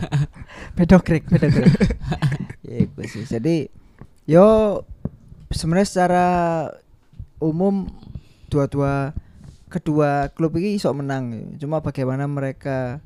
Beda 0.76 1.00
Greg, 1.00 1.24
beda 1.24 1.48
Greg. 1.48 1.72
ya 2.61 2.76
iku 2.85 3.00
sih. 3.08 3.24
Jadi 3.24 3.72
yo 4.28 4.85
sebenarnya 5.48 5.88
secara 5.88 6.26
umum 7.40 7.88
dua-dua 8.46 9.16
kedua 9.66 10.28
klub 10.28 10.52
ini 10.54 10.76
iso 10.76 10.92
menang. 10.92 11.56
Cuma 11.56 11.80
bagaimana 11.80 12.28
mereka 12.28 13.00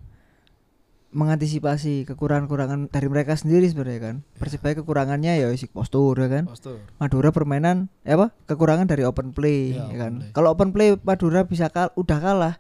mengantisipasi 1.17 2.05
kekurangan-kekurangan 2.05 2.93
dari 2.93 3.09
mereka 3.09 3.33
sendiri 3.35 3.65
sebenarnya 3.65 4.01
kan. 4.01 4.17
Persibaya 4.37 4.77
kekurangannya 4.77 5.41
ya 5.41 5.49
isi 5.49 5.65
postur 5.67 6.13
ya 6.15 6.29
kan. 6.29 6.45
Postur. 6.45 6.85
Madura 7.01 7.33
permainan 7.33 7.89
eh 8.05 8.13
apa 8.13 8.37
kekurangan 8.45 8.85
dari 8.85 9.03
open 9.03 9.33
play 9.33 9.73
Iya, 9.73 9.89
ya 9.89 9.97
kan. 9.97 10.13
open 10.13 10.21
play. 10.21 10.33
Kalau 10.37 10.49
open 10.53 10.71
play 10.71 10.89
Madura 11.01 11.41
bisa 11.43 11.73
kal 11.73 11.89
udah 11.97 12.19
kalah. 12.21 12.55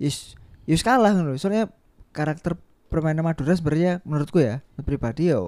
Yus 0.00 0.32
yus 0.64 0.80
kalah 0.80 1.12
loh. 1.12 1.36
Soalnya 1.36 1.68
karakter 2.10 2.56
permainan 2.88 3.20
Madura 3.22 3.52
sebenarnya 3.52 4.00
menurutku 4.02 4.40
ya 4.40 4.64
pribadi 4.80 5.28
ya 5.28 5.38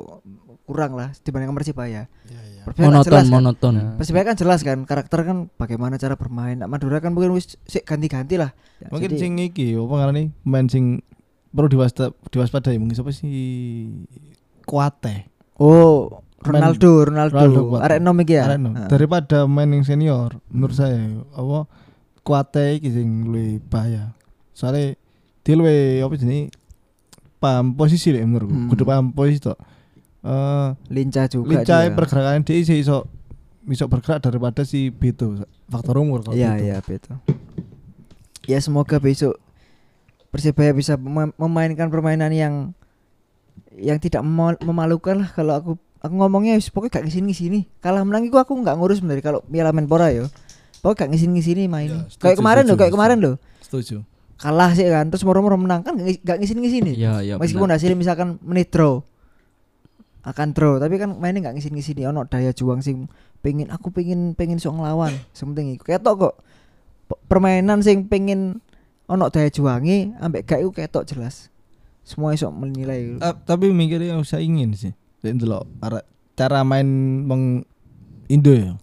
kurang 0.66 0.98
lah 0.98 1.14
dibandingkan 1.22 1.54
Persibaya. 1.54 2.10
Iya, 2.26 2.40
iya. 2.42 2.62
Persibaya 2.66 2.84
kan 2.84 2.92
monoton 2.92 3.06
jelas 3.08 3.22
kan. 3.22 3.32
monoton 3.32 3.72
Persibaya 3.96 4.24
kan 4.26 4.36
jelas 4.36 4.60
kan 4.60 4.78
karakter 4.82 5.20
kan 5.24 5.36
bagaimana 5.54 5.94
cara 5.96 6.18
bermain. 6.18 6.58
Nah, 6.58 6.68
Madura 6.68 6.98
kan 6.98 7.14
mungkin 7.14 7.32
wis 7.32 7.54
sik 7.64 7.86
ganti-ganti 7.86 8.34
lah. 8.36 8.50
Ya, 8.82 8.90
Mungkin 8.92 9.14
jadi- 9.14 9.20
sing 9.22 9.32
iki 9.38 9.72
apa 9.72 9.94
ngarani 9.94 10.34
main 10.42 10.66
sing 10.66 11.00
perlu 11.56 11.68
diwaspada 11.68 12.12
diwaspadai 12.28 12.76
mungkin 12.76 12.92
siapa 12.92 13.10
sih 13.10 13.32
Kuate. 14.62 15.30
Oh 15.56 16.20
Main- 16.44 16.62
Ronaldo, 16.62 16.90
Ronaldo, 17.02 17.34
Ronaldo 17.34 17.60
kuat. 17.66 17.80
arek 17.82 17.98
enom 17.98 18.16
iki 18.20 18.34
ya. 18.34 18.44
Areno. 18.46 18.70
Heeh. 18.70 18.86
Daripada 18.86 19.38
main 19.46 19.66
yang 19.66 19.82
senior 19.82 20.36
menurut 20.46 20.76
saya 20.76 21.00
apa 21.32 21.64
Kuate 22.20 22.76
iki 22.76 22.92
sing 22.92 23.08
luwih 23.24 23.58
bahaya. 23.64 24.12
Soalnya 24.52 24.94
dia 25.40 25.54
luwih 25.54 26.02
apa 26.02 26.14
jenenge 26.14 26.52
paham 27.38 27.72
posisi 27.72 28.10
lek 28.10 28.22
menurutku. 28.22 28.52
Hmm. 28.52 28.68
Kudu 28.68 28.82
paham 28.82 29.10
posisi 29.10 29.40
tok. 29.40 29.58
Eh 30.20 30.68
lincah 30.88 31.26
juga. 31.26 31.46
lincah 31.48 31.86
pergerakan 31.90 32.42
dia 32.42 32.60
sih 32.60 32.78
iso 32.78 33.06
iso 33.64 33.86
bergerak 33.86 34.20
daripada 34.20 34.62
si 34.62 34.90
Beto 34.90 35.38
faktor 35.66 35.98
umur 35.98 36.20
kalau 36.20 36.34
Iya 36.34 36.52
Beto. 36.52 36.62
iya 36.62 36.76
betul. 36.80 37.16
Ya 38.44 38.58
semoga 38.60 38.98
besok 38.98 39.38
Persibaya 40.36 40.70
bisa 40.70 40.94
mema- 40.94 41.32
memainkan 41.34 41.88
permainan 41.88 42.28
yang 42.28 42.54
yang 43.72 43.96
tidak 43.96 44.20
mema- 44.20 44.60
memalukan 44.60 45.16
lah 45.16 45.28
kalau 45.30 45.52
aku 45.54 45.70
aku 45.96 46.12
ngomongnya 46.14 46.54
wis 46.54 46.68
pokoknya 46.68 46.92
gak 46.94 47.04
ngisini 47.04 47.24
ngisini 47.26 47.60
kalah 47.78 48.04
menang 48.04 48.22
itu 48.22 48.36
aku 48.36 48.52
nggak 48.54 48.76
ngurus 48.76 49.00
bener 49.00 49.18
kalau 49.18 49.40
Piala 49.42 49.72
Menpora 49.72 50.12
ya 50.12 50.28
pokoknya 50.78 50.96
gak 50.98 51.08
ngisini 51.10 51.32
ngisini 51.34 51.62
main. 51.66 51.88
Ya, 51.88 52.00
setuju, 52.06 52.22
kayak 52.22 52.36
kemarin 52.36 52.62
loh 52.62 52.68
setuju, 52.68 52.80
kayak 52.80 52.94
kemarin 52.94 53.18
loh 53.18 53.34
Setuju. 53.58 53.96
kalah 54.36 54.70
sih 54.70 54.84
kan 54.84 55.08
terus 55.08 55.24
moro-moro 55.24 55.56
menang 55.56 55.80
kan 55.80 55.96
gak, 55.96 56.20
gak 56.20 56.36
ngisini 56.38 56.92
iya 56.92 57.24
iya 57.24 57.34
meskipun 57.36 57.66
benar. 57.66 57.80
hasilnya 57.80 57.96
misalkan 57.96 58.36
menit 58.40 58.68
draw 58.68 59.00
akan 60.22 60.48
draw 60.52 60.76
tapi 60.76 60.94
kan 60.96 61.14
mainnya 61.14 61.48
nggak 61.48 61.56
ngisini 61.56 61.74
ngisini 61.76 62.02
ono 62.04 62.22
daya 62.22 62.50
juang 62.50 62.82
sing 62.82 63.06
pengen 63.40 63.70
aku 63.70 63.88
pengen 63.88 64.34
pengen 64.34 64.58
sok 64.58 64.74
ngelawan 64.74 65.14
sementing 65.36 65.72
iku. 65.72 65.86
Ketok 65.86 66.14
kok 66.20 66.34
permainan 67.26 67.78
sing 67.80 68.04
pengen 68.04 68.58
ono 69.06 69.30
daya 69.30 69.46
juangi 69.46 70.14
ambek 70.18 70.42
gak 70.44 70.60
iku 70.60 70.70
ketok 70.72 71.06
jelas 71.06 71.48
semua 72.02 72.30
iso 72.30 72.50
menilai 72.50 73.18
Ta- 73.18 73.34
tapi 73.34 73.70
mikirnya 73.70 74.14
yang 74.14 74.22
saya 74.22 74.40
ingin 74.40 74.70
sih. 74.72 74.94
Delok 75.18 75.66
ara- 75.80 76.06
cara 76.34 76.62
main 76.62 76.86
meng 77.22 77.66
Indo 78.26 78.50
ya. 78.50 78.78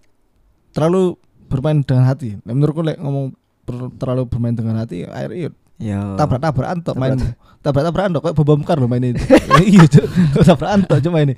Terlalu 0.71 1.15
bermain 1.47 1.79
dengan 1.79 2.03
hati. 2.03 2.35
Lek 2.37 2.51
menurutku 2.51 2.79
lek 2.81 2.99
ngomong 2.99 3.31
per- 3.63 3.95
terlalu 3.95 4.27
bermain 4.27 4.51
dengan 4.51 4.75
hati 4.75 5.03
air 5.03 5.31
iya 5.31 5.49
ya 5.79 5.99
tabrak-tabrakan 6.15 6.83
tok 6.83 6.95
main. 6.95 7.15
Tabrak- 7.15 7.39
Tabrak-tabrakan 7.63 8.11
tok 8.11 8.23
kayak 8.23 8.35
bom-bomkar 8.35 8.75
loh 8.75 8.87
main 8.87 9.03
ini. 9.05 9.19
Iya, 9.63 9.87
Cuk. 9.87 10.05
tabrakan 10.43 10.83
tok 10.83 10.99
cuma 10.99 11.23
ini. 11.23 11.35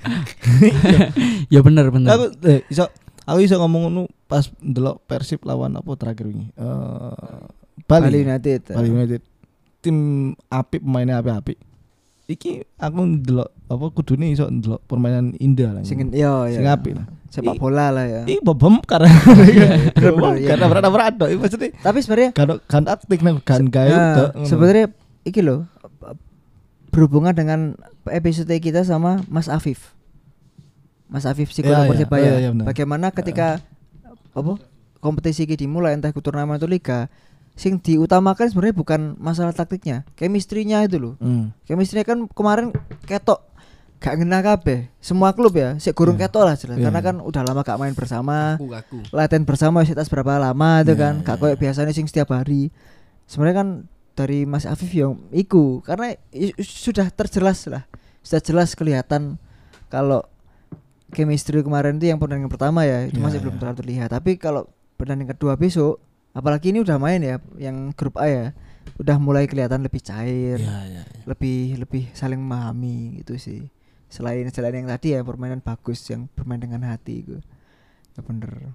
ya 1.54 1.62
bener 1.62 1.86
bener 1.90 2.10
Aku 2.10 2.24
eh, 2.44 2.66
iso 2.66 2.90
aku 3.22 3.38
iso 3.42 3.58
ngomong 3.58 3.80
ngono 3.86 4.02
pas 4.26 4.50
ndelok 4.58 5.06
Persib 5.06 5.42
lawan 5.46 5.74
apa 5.74 5.90
terakhir 5.94 6.26
ini. 6.30 6.50
Eh 6.50 7.42
Bali. 7.84 8.08
Bali 8.08 8.18
United 8.24 8.60
Bali 8.72 8.88
United. 8.88 9.20
Tim 9.84 9.96
apik 10.48 10.80
pemainnya 10.80 11.20
apik-apik. 11.20 11.60
Iki 12.26 12.64
aku 12.80 13.00
ndelok 13.06 13.50
apa 13.70 13.84
kudune 13.94 14.32
iso 14.32 14.48
ndelok 14.50 14.82
permainan 14.88 15.36
indah 15.38 15.78
lah. 15.78 15.82
sing 15.86 16.02
yo 16.10 16.48
Sing 16.50 16.64
ya 16.66 16.74
apik 16.74 16.98
lah. 16.98 17.06
sepak 17.30 17.54
bola 17.58 17.90
lah 17.94 18.06
ya 18.06 18.22
Ih 18.26 18.38
bom 18.42 18.78
karena 18.82 19.10
iya. 19.46 19.68
karena 20.50 20.66
berat 20.66 20.90
berat. 20.90 21.14
Ini 21.22 21.38
maksudnya 21.38 21.70
tapi 21.84 21.98
sebenarnya 22.02 22.30
kan 22.34 22.58
kan 22.66 22.82
aktif 22.90 23.18
nang 23.22 23.38
kan 23.44 23.66
gawe 23.70 23.86
ngono. 23.86 24.42
sebenarnya 24.42 24.86
iki 25.22 25.38
loh 25.42 25.70
berhubungan 26.90 27.36
dengan 27.36 27.76
episode 28.08 28.50
kita 28.56 28.80
sama 28.82 29.20
Mas 29.28 29.46
Afif. 29.52 29.92
Mas 31.06 31.28
Afif 31.28 31.52
psikolog 31.52 31.92
Iya, 31.92 32.08
iya. 32.08 32.18
Iya, 32.18 32.36
iya, 32.40 32.50
benar. 32.50 32.64
Bagaimana 32.66 33.06
ketika 33.14 33.60
apa 34.34 34.52
kompetisi 34.98 35.46
ini 35.46 35.54
dimulai 35.54 35.94
entah 35.94 36.10
itu 36.10 36.18
turnamen 36.18 36.56
atau 36.58 36.66
liga, 36.66 37.06
sing 37.56 37.80
diutamakan 37.80 38.46
sebenarnya 38.46 38.76
bukan 38.76 39.00
masalah 39.16 39.50
taktiknya, 39.50 40.04
chemistry-nya 40.12 40.84
itu 40.84 41.00
loh. 41.00 41.14
Hmm. 41.18 41.56
Chemistry 41.64 42.04
kan 42.04 42.28
kemarin 42.28 42.68
ketok 43.02 43.40
gak 43.96 44.20
ngena 44.20 44.44
kabeh. 44.44 44.92
Semua 45.00 45.32
klub 45.32 45.56
ya, 45.56 45.80
sik 45.80 45.96
gurung 45.96 46.14
Iya. 46.14 46.28
ketok 46.28 46.44
lah 46.44 46.54
jelas. 46.54 46.76
Iya, 46.76 46.84
Karena 46.84 47.00
iya. 47.00 47.06
kan 47.08 47.16
udah 47.18 47.42
lama 47.42 47.64
gak 47.64 47.80
main 47.80 47.96
bersama 47.96 48.54
aku 48.54 48.68
aku 48.70 48.98
latihan 49.08 49.42
bersama 49.42 49.80
sekitar 49.82 50.04
berapa 50.04 50.36
lama 50.38 50.84
itu 50.84 50.92
Iya, 50.92 51.00
kan 51.00 51.14
iya, 51.16 51.24
gak 51.24 51.36
kayak 51.40 51.48
iya. 51.50 51.60
biasanya 51.64 51.92
sing 51.92 52.04
setiap 52.04 52.28
hari 52.30 52.68
sebenarnya 53.24 53.56
kan 53.56 53.68
dari 54.12 54.44
Mas 54.44 54.64
Afif 54.64 54.92
yang 54.92 55.16
iku 55.28 55.80
karena 55.80 56.12
sudah 56.58 57.08
terjelas 57.08 57.64
lah 57.66 57.88
sudah 58.20 58.40
jelas 58.40 58.72
kelihatan 58.72 59.40
kalau 59.88 60.24
chemistry 61.10 61.60
kemarin 61.60 61.96
itu 61.96 62.08
yang 62.08 62.18
pertandingan 62.18 62.48
pertama 62.48 62.84
ya 62.84 63.06
itu 63.06 63.16
Iya, 63.16 63.24
masih 63.24 63.38
iya. 63.38 63.44
belum 63.44 63.56
terlalu 63.56 63.76
terlihat 63.78 64.08
tapi 64.10 64.36
kalau 64.36 64.68
pertandingan 64.94 65.32
kedua 65.32 65.54
besok 65.54 66.00
apalagi 66.36 66.68
ini 66.68 66.78
udah 66.78 66.96
main 66.96 67.18
ya 67.18 67.36
yang 67.56 67.90
grup 67.90 68.16
A 68.16 68.26
ya 68.26 68.46
udah 68.96 69.16
mulai 69.16 69.44
kelihatan 69.44 69.80
lebih 69.80 69.98
cair 69.98 70.56
Iya, 70.56 70.76
iya. 70.84 71.02
iya. 71.02 71.22
lebih 71.24 71.58
lebih 71.78 72.12
saling 72.12 72.36
memahami 72.36 73.18
gitu 73.18 73.36
sih 73.36 73.72
selain 74.06 74.44
selain 74.48 74.76
yang 74.76 74.88
tadi 74.88 75.12
ya 75.12 75.20
permainan 75.20 75.58
bagus 75.58 76.04
yang 76.06 76.28
bermain 76.30 76.60
dengan 76.60 76.84
hati 76.84 77.20
itu 77.20 77.40
ya 78.12 78.20
bener 78.20 78.72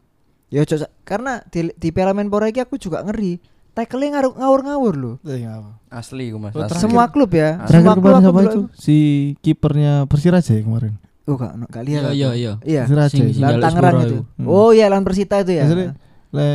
ya 0.50 0.62
cocok 0.62 0.90
karena 1.02 1.40
di, 1.48 1.72
di 1.72 1.90
Piala 1.90 2.12
Menpora 2.12 2.46
ini 2.46 2.60
aku 2.60 2.76
juga 2.76 3.02
ngeri 3.02 3.40
tackle 3.72 4.04
ngawur 4.04 4.36
ngawur 4.36 4.62
ngawur 4.62 4.94
loh 4.94 5.16
Eh, 5.24 5.48
apa. 5.48 5.80
Asli 5.88 6.28
gue 6.28 6.36
mas. 6.36 6.52
Oh, 6.52 6.60
asli. 6.60 6.76
semua 6.78 7.08
klub 7.08 7.32
ya 7.32 7.56
Terakhir 7.64 7.72
semua 7.80 7.94
klub 7.96 8.04
belum- 8.36 8.46
itu? 8.46 8.62
Si 8.76 8.98
kipernya 9.40 10.04
Persiraja 10.06 10.52
ya 10.52 10.62
kemarin. 10.62 11.00
oh 11.24 11.40
gak 11.40 11.54
gak 11.70 11.84
lihat 11.88 12.02
iya 12.04 12.04
aku. 12.04 12.12
iya 12.12 12.30
iya 12.36 12.54
iya 12.68 12.82
Persiraja. 12.84 13.24
Lawan 13.40 13.60
Tangerang 13.64 13.96
itu. 14.04 14.18
Hmm. 14.36 14.46
oh 14.46 14.70
iya 14.72 14.86
lawan 14.86 15.06
Persita 15.08 15.40
itu 15.40 15.52
ya 15.56 15.64
Maksudnya 15.64 15.90
le 16.32 16.50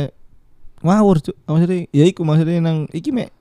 ngawur 0.81 1.17
cuk. 1.21 1.35
Maksudnya 1.45 1.87
ya 1.89 2.03
iku 2.05 2.21
maksudnya 2.21 2.61
nang 2.61 2.85
iki 2.93 3.09
mek 3.09 3.33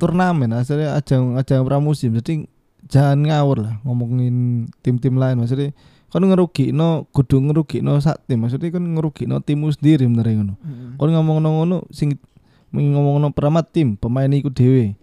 turnamen 0.00 0.50
asalnya 0.54 0.96
ajang 0.96 1.36
ajang 1.36 1.62
pramusim. 1.62 2.14
Jadi 2.16 2.48
jangan 2.88 3.22
ngawur 3.22 3.62
lah 3.62 3.74
ngomongin 3.84 4.66
tim-tim 4.80 5.14
lain 5.14 5.38
maksudnya 5.38 5.70
kan 6.10 6.26
ngerugi 6.26 6.74
no 6.74 7.06
kudu 7.14 7.38
ngerugi 7.38 7.86
no 7.86 8.02
sak 8.02 8.26
tim 8.26 8.42
maksudnya 8.42 8.74
kan 8.74 8.82
ngerugi 8.82 9.30
no 9.30 9.38
timmu 9.38 9.70
sendiri 9.70 10.10
bener 10.10 10.26
ngono 10.26 10.54
Mm-mm. 10.58 10.98
kon 10.98 11.06
ngomong 11.14 11.38
ngono 11.38 11.86
sing 11.94 12.18
ngomong 12.74 13.22
no 13.22 13.30
peramat 13.30 13.70
tim 13.70 13.94
pemain 13.94 14.26
iku 14.26 14.50
dhewe 14.50 14.98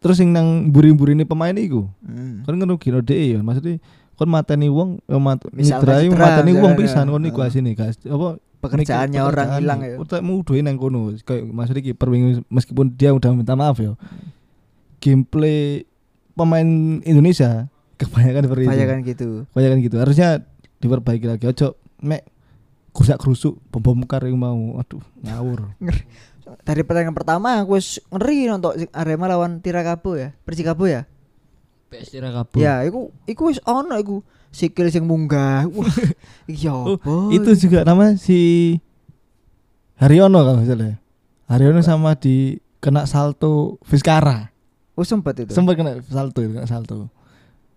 terus 0.00 0.16
sing 0.16 0.32
nang 0.32 0.72
buri-burine 0.72 1.28
pemain 1.28 1.52
iku 1.52 1.84
Mm. 2.00 2.48
kan 2.48 2.54
ngerugi 2.56 2.88
no 2.88 3.04
dhewe 3.04 3.24
ya 3.36 3.38
maksudnya 3.44 3.76
kon 4.16 4.28
mateni 4.32 4.72
wong 4.72 5.04
eh, 5.04 5.20
mat 5.20 5.44
citra, 5.52 6.00
mateni 6.16 6.52
wong 6.56 6.72
pisan 6.80 7.06
kon 7.12 7.24
iku 7.28 7.40
asine 7.44 7.76
guys 7.76 8.00
apa 8.08 8.40
pekerjaannya 8.62 9.20
orang 9.20 9.48
hilang 9.58 9.80
ya 9.82 9.98
Utakmu 9.98 10.46
udah 10.46 10.54
nang 10.62 10.78
kono 10.78 11.10
kayak 11.26 11.42
maksudnya 11.50 11.82
kiper 11.82 12.08
wingi 12.08 12.46
meskipun 12.46 12.94
dia 12.94 13.10
udah 13.10 13.34
minta 13.34 13.58
maaf 13.58 13.82
ya. 13.82 13.98
Gameplay 15.02 15.82
pemain 16.38 17.02
Indonesia 17.02 17.66
kebanyakan 17.98 18.42
seperti 18.46 18.62
itu. 18.62 18.70
kebanyakan 18.70 18.98
gitu 19.02 19.28
Kebanyakan 19.50 19.78
gitu. 19.82 19.96
Harusnya 19.98 20.28
diperbaiki 20.78 21.26
lagi. 21.26 21.44
Ojo 21.50 21.74
mek 21.98 22.22
kusak 22.94 23.18
kerusuk 23.18 23.58
bom 23.74 23.82
bom 23.82 24.06
kar 24.06 24.22
yang 24.22 24.38
mau. 24.38 24.78
Aduh, 24.78 25.02
ngawur. 25.26 25.74
dari 26.66 26.82
pertandingan 26.84 27.16
pertama 27.16 27.62
aku 27.62 27.78
wis 27.80 28.02
ngeri 28.12 28.50
nonton 28.50 28.84
Arema 28.92 29.30
lawan 29.30 29.62
Tirakabo 29.62 30.18
ya 30.18 30.36
Persikabo 30.44 30.84
ya 30.84 31.06
PS 31.92 32.08
tira 32.08 32.32
kabur. 32.32 32.56
Ya, 32.56 32.80
iku 32.88 33.12
iku 33.28 33.52
wis 33.52 33.60
ono 33.68 34.00
iku 34.00 34.24
sikil 34.52 34.86
sing 34.86 35.02
munggah. 35.02 35.64
Wah, 35.66 35.88
iki 36.46 36.68
Oh, 36.68 36.96
itu 37.30 37.50
juga 37.58 37.82
nama 37.82 38.14
si 38.14 38.76
Haryono 39.96 40.42
kalau 40.42 40.58
misalnya 40.58 40.98
Haryono 41.46 41.80
sama 41.80 42.14
di 42.14 42.58
kena 42.78 43.04
salto 43.04 43.78
Fiskara 43.82 44.50
Oh, 44.92 45.02
sempet 45.02 45.40
itu. 45.40 45.50
sempat 45.50 45.72
kena 45.72 45.96
salto 46.04 46.42
kena 46.42 46.66
salto 46.66 47.08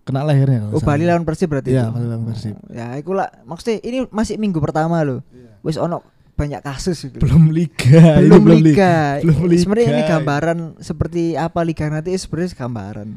kena 0.03 0.21
lehernya 0.21 0.67
kalau 0.67 0.73
Oh, 0.75 0.81
Bali 0.81 1.03
lawan 1.03 1.23
Persib 1.23 1.47
berarti 1.47 1.71
Iya, 1.71 1.87
itu. 1.87 1.93
Bali 1.93 2.05
lawan 2.05 2.23
Persib. 2.27 2.55
Ya, 2.69 2.93
iku 2.93 3.15
lah 3.15 3.31
maksudnya 3.41 3.79
ini 3.81 4.03
masih 4.09 4.35
minggu 4.35 4.59
pertama 4.59 4.99
loh. 5.01 5.23
Wis 5.61 5.77
ono 5.77 6.03
banyak 6.35 6.59
kasus 6.61 6.99
itu. 7.05 7.17
belum 7.17 7.47
liga 7.49 8.19
ini 8.19 8.27
belum, 8.27 8.43
li- 8.51 8.75
liga. 8.75 9.23
belum 9.23 9.47
liga. 9.47 9.61
Sebenarnya 9.63 9.87
ini 9.89 10.03
gambaran 10.03 10.57
seperti 10.77 11.23
apa 11.33 11.63
liga 11.63 11.87
nanti 11.87 12.11
sebenarnya 12.13 12.51
gambaran. 12.53 13.09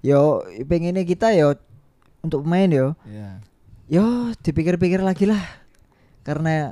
Yo 0.00 0.20
pengennya 0.64 1.02
kita 1.02 1.32
yo 1.32 1.56
untuk 2.20 2.44
pemain 2.44 2.68
yo. 2.68 2.88
Iya. 3.04 3.40
Yo 3.90 4.04
dipikir-pikir 4.40 5.00
lagi 5.00 5.26
lah. 5.26 5.40
Karena 6.22 6.70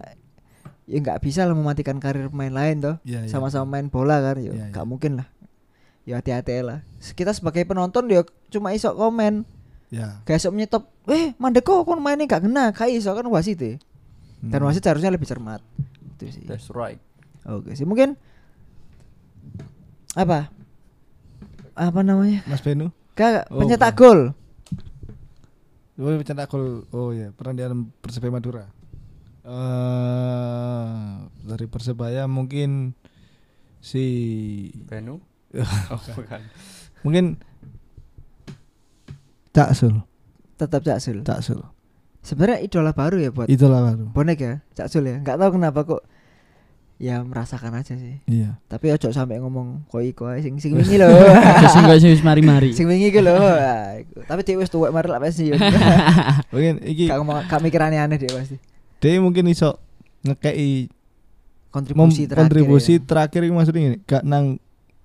ya 0.88 0.98
nggak 0.98 1.20
bisa 1.20 1.44
lah 1.44 1.52
mematikan 1.52 1.98
karir 1.98 2.28
pemain 2.28 2.52
lain 2.52 2.80
toh. 2.80 2.96
Iya, 3.02 3.26
iya. 3.26 3.30
Sama-sama 3.30 3.76
main 3.76 3.88
bola 3.88 4.20
kan 4.20 4.38
yo. 4.38 4.52
Iya, 4.52 4.70
nggak 4.70 4.84
iya. 4.84 4.90
mungkin 4.90 5.12
lah. 5.20 5.28
Ya 6.08 6.20
hati-hati 6.20 6.64
lah. 6.64 6.80
Kita 6.98 7.32
sebagai 7.32 7.64
penonton 7.64 8.08
yo 8.08 8.24
cuma 8.48 8.72
isok 8.72 8.96
komen. 8.96 9.44
ya 9.88 10.20
Gak 10.24 10.36
isok 10.36 10.52
menyetop, 10.52 10.84
"Eh, 11.08 11.32
Mandeko 11.36 11.80
kon 11.84 11.96
mainnya 11.98 12.28
gak 12.28 12.44
kena." 12.44 12.72
Gak 12.72 12.92
iso 12.92 13.08
kan 13.12 13.24
wasit 13.28 13.56
ya. 13.56 13.80
Dan 14.44 14.60
Hmm. 14.60 14.68
wasit 14.68 14.84
harusnya 14.84 15.08
lebih 15.08 15.24
cermat. 15.24 15.64
Itu 16.16 16.28
sih. 16.28 16.44
That's 16.44 16.68
right. 16.68 17.00
Oke 17.48 17.72
sih 17.72 17.88
mungkin 17.88 18.20
apa? 20.12 20.52
Apa 21.72 22.00
namanya? 22.02 22.42
Mas 22.44 22.60
Benu 22.60 22.90
Kak 23.14 23.48
Oh, 23.48 23.62
pencetak 23.62 23.94
bukan. 23.94 24.00
gol. 24.00 24.20
Oh, 25.98 26.14
pencetak 26.14 26.46
gol. 26.46 26.86
Oh 26.94 27.10
ya, 27.10 27.34
pernah 27.34 27.58
di 27.58 27.62
dalam 27.66 27.90
Persebaya 27.98 28.30
Madura. 28.30 28.64
Eh 29.42 31.08
dari 31.42 31.66
Persebaya 31.66 32.28
mungkin 32.30 32.94
si 33.82 34.04
Benu? 34.86 35.18
oh, 35.90 36.00
bukan. 36.14 36.40
mungkin 37.02 37.40
Caksul, 39.50 40.04
Tetap 40.54 40.86
Caksul. 40.86 41.24
Caksul. 41.26 41.58
Sebenarnya 42.22 42.62
idola 42.62 42.92
baru 42.92 43.16
ya 43.18 43.30
buat 43.32 43.48
Itulah 43.50 43.80
baru. 43.90 44.04
bonek 44.12 44.38
ya, 44.38 44.54
Caksul 44.76 45.08
ya. 45.08 45.16
Nggak 45.24 45.38
tahu 45.40 45.50
kenapa 45.58 45.80
kok 45.82 46.02
ya 46.98 47.22
merasakan 47.22 47.72
aja 47.74 47.94
sih. 47.94 48.18
Iya. 48.26 48.58
Tapi 48.66 48.90
ojo 48.90 49.08
sampai 49.08 49.38
ngomong 49.38 49.86
koi 49.86 50.10
koi 50.10 50.42
sing 50.42 50.58
sing 50.58 50.74
wingi 50.78 50.98
lho. 50.98 51.06
Enggak 51.08 51.98
sih 51.98 52.10
wis 52.10 52.22
mari-mari. 52.22 52.74
sing 52.74 52.84
wingi 52.84 53.14
lho. 53.14 53.34
Ah, 53.34 53.96
iku. 53.96 54.22
Tapi 54.22 54.42
dia 54.42 54.58
wis 54.58 54.66
tuwek 54.66 54.90
mari 54.90 55.06
lah 55.06 55.22
pasti. 55.22 55.54
Mungkin 56.52 56.82
iki 56.82 57.06
Gak 57.06 57.18
ngomong 57.22 57.46
gak 57.46 57.62
mikir 57.62 57.78
aneh-aneh 57.78 58.18
dia 58.18 58.30
pasti. 58.30 58.58
dia 58.98 59.14
mungkin 59.22 59.46
iso 59.46 59.78
ngekei 60.26 60.90
Kontribusi 61.70 62.26
terakhir. 62.26 62.42
kontribusi 62.50 62.94
ya. 62.98 63.04
terakhir 63.06 63.40
ini 63.46 63.54
maksudnya 63.54 63.80
ini 63.84 63.96
gak 64.02 64.26
nang 64.26 64.58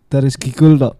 dari 0.09 0.33
segi 0.33 0.49
gol 0.49 0.79
tok 0.79 0.95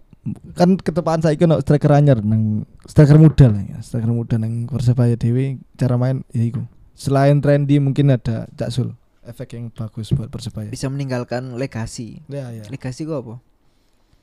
kan 0.54 0.78
ketepaan 0.78 1.18
saya 1.18 1.34
no 1.44 1.58
striker 1.58 1.90
anyar 1.90 2.22
nang 2.22 2.62
striker 2.86 3.18
muda 3.18 3.50
lah 3.50 3.64
ya 3.64 3.82
striker 3.82 4.08
muda 4.08 4.38
nang 4.38 4.70
Persebaya 4.70 5.18
Dewi 5.18 5.58
cara 5.74 5.98
main 5.98 6.22
ya 6.30 6.46
iku 6.46 6.62
selain 6.94 7.42
trendy 7.42 7.82
mungkin 7.82 8.14
ada 8.14 8.46
Caksul 8.54 8.94
efek 9.26 9.48
yang 9.52 9.68
bagus 9.68 10.10
buat 10.10 10.28
Persebaya 10.28 10.68
Bisa 10.68 10.86
meninggalkan 10.86 11.54
legasi. 11.54 12.20
ya 12.26 12.48
ya 12.48 12.64
Legasi 12.66 13.02
gua 13.02 13.18
apa? 13.18 13.34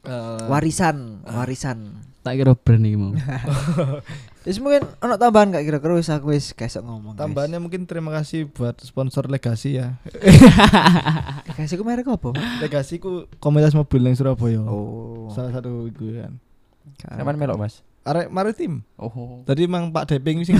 Eh, 0.01 0.45
Warisan, 0.45 1.21
warisan. 1.23 2.01
Tak 2.21 2.33
kira 2.33 2.53
brand 2.53 2.81
iki 2.81 2.95
mau. 2.95 3.13
Terus 4.41 4.57
mungkin 4.57 4.81
ono 4.97 5.13
tambahan 5.15 5.51
gak 5.51 5.61
kira-kira 5.61 5.93
wis 5.93 6.09
aku 6.09 6.33
wis 6.33 6.49
kesok 6.51 6.81
ngomong. 6.81 7.13
guys. 7.13 7.21
tambahannya 7.21 7.59
mungkin 7.59 7.85
terima 7.85 8.09
kasih 8.11 8.49
buat 8.49 8.73
sponsor 8.77 9.25
Legasi 9.25 9.77
ya 9.77 10.01
Legasi 11.49 11.73
ku 11.75 11.83
merek 11.83 12.07
apa? 12.07 12.33
Legasi 12.57 12.97
ku 12.97 13.29
komunitas 13.37 13.73
mobil 13.73 14.01
yang 14.01 14.15
Surabaya 14.15 14.61
Oh. 14.61 15.29
salah 15.29 15.53
satu 15.53 15.85
itu 15.85 16.17
kan 16.17 16.33
Sampean 17.01 17.37
melok, 17.37 17.57
Mas. 17.59 17.85
Arek 18.01 18.33
maritim 18.33 18.81
Oh. 18.97 19.45
tadi 19.45 19.65
emang 19.69 19.93
Pak 19.93 20.09
Deping 20.09 20.41
sing 20.41 20.57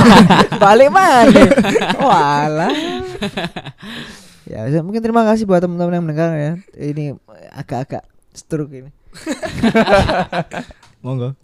Balik 0.62 0.88
mana? 0.92 1.42
Walah. 1.96 2.72
ya, 4.50 4.80
mungkin 4.80 5.00
terima 5.00 5.24
kasih 5.24 5.44
buat 5.44 5.60
teman-teman 5.60 5.96
yang 5.96 6.04
mendengar 6.04 6.30
ya. 6.36 6.52
Ini 6.76 7.16
agak-agak 7.52 8.04
stroke 8.32 8.72
ini. 8.72 8.90
monggo 11.04 11.36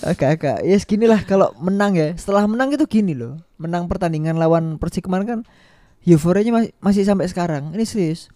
Agak-agak 0.00 0.64
ya 0.64 0.76
segini 0.80 1.04
lah 1.04 1.20
kalau 1.28 1.52
menang 1.60 1.96
ya. 1.96 2.16
Setelah 2.16 2.48
menang 2.48 2.72
itu 2.72 2.84
gini 2.88 3.12
loh. 3.12 3.40
Menang 3.60 3.88
pertandingan 3.88 4.40
lawan 4.40 4.80
Persik 4.80 5.04
kemarin 5.04 5.24
kan 5.28 5.40
euforianya 6.04 6.52
masih, 6.52 6.70
masih 6.80 7.02
sampai 7.04 7.28
sekarang. 7.28 7.72
Ini 7.76 7.84
serius. 7.84 8.32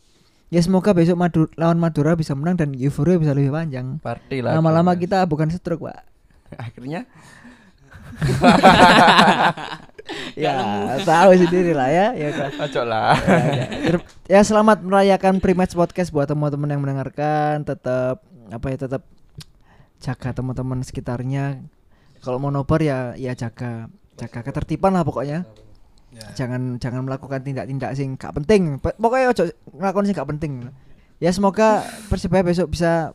Ya 0.48 0.64
semoga 0.64 0.96
besok 0.96 1.20
Madu, 1.20 1.44
lawan 1.60 1.76
Madura 1.76 2.16
bisa 2.16 2.32
menang 2.32 2.56
dan 2.56 2.72
euforia 2.72 3.20
bisa 3.20 3.36
lebih 3.36 3.52
panjang. 3.52 4.00
Lama-lama 4.56 4.96
kita 4.96 5.20
bukan 5.28 5.52
stroke, 5.52 5.84
Pak. 5.84 6.08
akhirnya 6.64 7.04
ya, 10.34 10.52
tahu 11.04 11.30
sendiri 11.36 11.76
lah 11.76 11.88
ya. 11.92 12.06
Ya, 12.16 12.26
udah. 12.32 12.48
ojo 12.66 12.82
lah. 12.82 13.14
ya, 13.20 13.66
ya. 13.68 13.98
Ya 14.26 14.40
selamat 14.42 14.82
merayakan 14.82 15.38
Primatch 15.38 15.76
Podcast 15.76 16.10
buat 16.10 16.26
teman-teman 16.26 16.72
yang 16.72 16.80
mendengarkan. 16.82 17.62
Tetap 17.62 18.24
apa 18.48 18.66
ya 18.72 18.76
tetap 18.80 19.02
jaga 20.00 20.28
teman-teman 20.32 20.80
sekitarnya. 20.82 21.62
Kalau 22.24 22.42
mau 22.42 22.50
nobar 22.50 22.82
ya 22.82 23.14
ya 23.14 23.36
jaga 23.36 23.86
jaga 24.18 24.40
ketertiban 24.42 24.96
lah 24.96 25.06
pokoknya. 25.06 25.46
Jangan 26.34 26.80
jangan 26.82 27.06
melakukan 27.06 27.44
tindak-tindak 27.44 27.92
sing 27.94 28.16
gak 28.18 28.34
penting. 28.42 28.80
Pe- 28.80 28.96
Pokoknya 28.96 29.30
ojo 29.30 29.44
ngelakuin 29.76 30.06
sing 30.08 30.16
gak 30.16 30.30
penting. 30.32 30.52
Ya 31.20 31.30
semoga 31.30 31.84
Persebaya 32.08 32.42
besok 32.42 32.74
bisa 32.74 33.12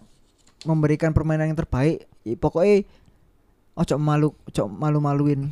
memberikan 0.64 1.12
permainan 1.12 1.52
yang 1.52 1.60
terbaik. 1.60 2.08
I- 2.24 2.40
Pokoknya 2.40 2.88
ojo 3.74 3.96
malu 3.98 4.30
ojo 4.46 4.64
malu-maluin 4.68 5.50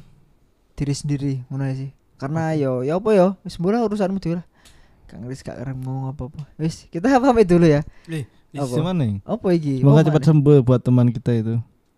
diri 0.74 0.94
sendiri 0.94 1.34
ngono 1.48 1.64
ae 1.64 1.76
sih. 1.78 1.92
Karena 2.16 2.54
yo 2.54 2.82
ya 2.82 2.98
apa 2.98 3.10
yo 3.12 3.34
wis 3.42 3.58
murah 3.58 3.82
urusanmu 3.82 4.18
dhewe 4.18 4.40
lah. 4.40 4.46
Gak 5.06 5.18
ngerti 5.20 5.44
gak 5.44 5.58
keren 5.58 5.78
ngomong 5.82 6.16
apa-apa. 6.16 6.48
Wis, 6.56 6.88
kita 6.88 7.12
pamit 7.20 7.44
dulu 7.44 7.68
ya. 7.68 7.84
Eh, 8.08 8.24
Apa? 8.54 8.80
mana 8.80 9.04
nih? 9.04 9.20
Apa 9.24 9.48
iki? 9.52 9.80
Semoga 9.80 10.00
Oh, 10.00 10.06
cepat 10.06 10.22
mana? 10.22 10.30
sembuh 10.32 10.58
buat 10.62 10.80
teman 10.80 11.08
kita 11.10 11.32
itu. 11.34 11.56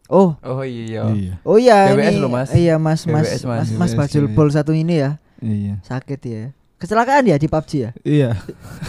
Oh, 0.10 0.34
Oh 0.42 0.62
iya. 0.62 1.06
Iya. 1.10 1.34
oh 1.42 1.58
iya 1.58 1.90
BWS 1.90 2.10
ini. 2.10 2.18
loh, 2.20 2.30
Mas. 2.30 2.50
Iya, 2.52 2.76
Mas, 2.76 3.02
Mas, 3.06 3.30
BWS, 3.30 3.44
Mas. 3.46 3.68
Mas, 3.72 3.92
Bajul 3.94 4.26
iya. 4.26 4.34
Bol 4.34 4.50
satu 4.50 4.74
ini 4.74 4.98
ya. 4.98 5.22
Iya. 5.40 5.78
Sakit 5.82 6.22
ya. 6.22 6.44
Kecelakaan 6.76 7.24
ya 7.24 7.38
di 7.38 7.46
PUBG 7.46 7.72
ya? 7.76 7.90
Iya. 8.02 8.30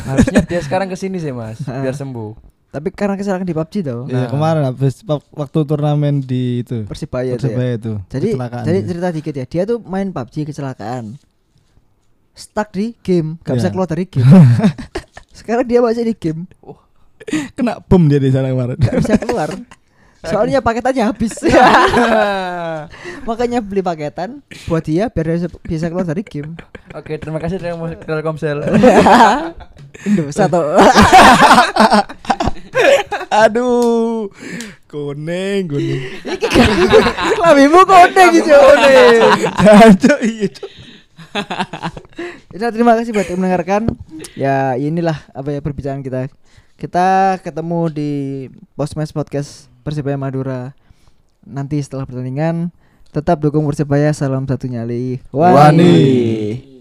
Harusnya 0.02 0.40
dia 0.42 0.60
sekarang 0.60 0.88
ke 0.88 0.96
sini 0.96 1.16
sih, 1.16 1.30
Mas, 1.30 1.60
biar 1.82 1.92
sembuh. 1.92 2.53
Tapi 2.74 2.90
karena 2.90 3.14
kecelakaan 3.14 3.46
di 3.46 3.54
PUBG 3.54 3.74
tau. 3.80 4.00
Iya, 4.04 4.18
Nah. 4.18 4.28
kemarin 4.28 4.62
habis 4.66 4.98
wak- 5.00 5.30
waktu 5.30 5.58
turnamen 5.62 6.18
di 6.18 6.60
itu. 6.60 6.82
Persibaya 6.82 7.30
itu 7.32 7.46
ya. 7.46 7.54
Itu. 7.72 7.92
Jadi 8.04 8.34
kecelakaan 8.34 8.64
jadi 8.64 8.78
dia. 8.78 8.88
cerita 8.90 9.08
dikit 9.08 9.34
ya. 9.36 9.46
Dia 9.46 9.62
tuh 9.64 9.78
main 9.80 10.10
PUBG 10.10 10.42
kecelakaan. 10.44 11.14
Stuck 12.32 12.74
di 12.74 12.98
game, 12.98 13.38
gak 13.40 13.54
bisa 13.54 13.70
Iya. 13.70 13.72
keluar 13.72 13.86
dari 13.86 14.04
game. 14.04 14.26
Sekarang 15.32 15.62
dia 15.62 15.78
masih 15.78 16.02
di 16.02 16.14
game, 16.14 16.50
kena 17.54 17.78
bom 17.80 18.02
dia 18.04 18.18
di 18.18 18.28
sana 18.28 18.50
kemarin. 18.50 18.74
gak 18.76 18.94
bisa 18.98 19.14
keluar. 19.22 19.54
Soalnya 20.24 20.60
paketannya 20.60 21.04
habis. 21.04 21.32
Makanya 23.28 23.60
beli 23.60 23.80
paketan 23.80 24.40
buat 24.66 24.84
dia 24.84 25.08
biar 25.08 25.26
dia 25.38 25.48
bisa- 25.64 25.88
keluar 25.88 26.04
dari 26.04 26.24
game. 26.24 26.56
Oke, 26.92 27.16
terima 27.16 27.40
kasih 27.40 27.58
Telkom- 27.58 27.98
Telkomsel. 28.00 28.60
Indo 30.06 30.28
satu. 30.30 30.60
Aduh. 33.30 34.30
Kuning, 34.86 35.66
kuning. 35.66 36.02
Labimu 37.42 37.82
kode 37.82 38.22
gitu. 38.32 38.54
Jancuk 39.58 40.18
iya. 40.22 40.46
Cuk. 40.48 40.70
Ya, 42.54 42.70
terima 42.70 42.94
kasih 42.94 43.10
buat 43.10 43.26
yang 43.26 43.42
mendengarkan. 43.42 43.90
Ya 44.38 44.78
inilah 44.78 45.18
apa 45.34 45.50
ya 45.50 45.58
perbincangan 45.58 46.06
kita. 46.06 46.30
Kita 46.78 47.38
ketemu 47.42 47.80
di 47.90 48.12
Postmatch 48.78 49.10
Podcast 49.10 49.66
Persebaya 49.84 50.16
Madura 50.16 50.72
nanti 51.44 51.76
setelah 51.78 52.08
pertandingan. 52.08 52.72
Tetap 53.12 53.38
dukung 53.44 53.68
Persebaya. 53.68 54.10
Salam 54.16 54.48
satu 54.48 54.66
nyali. 54.66 55.20
Wani. 55.30 56.73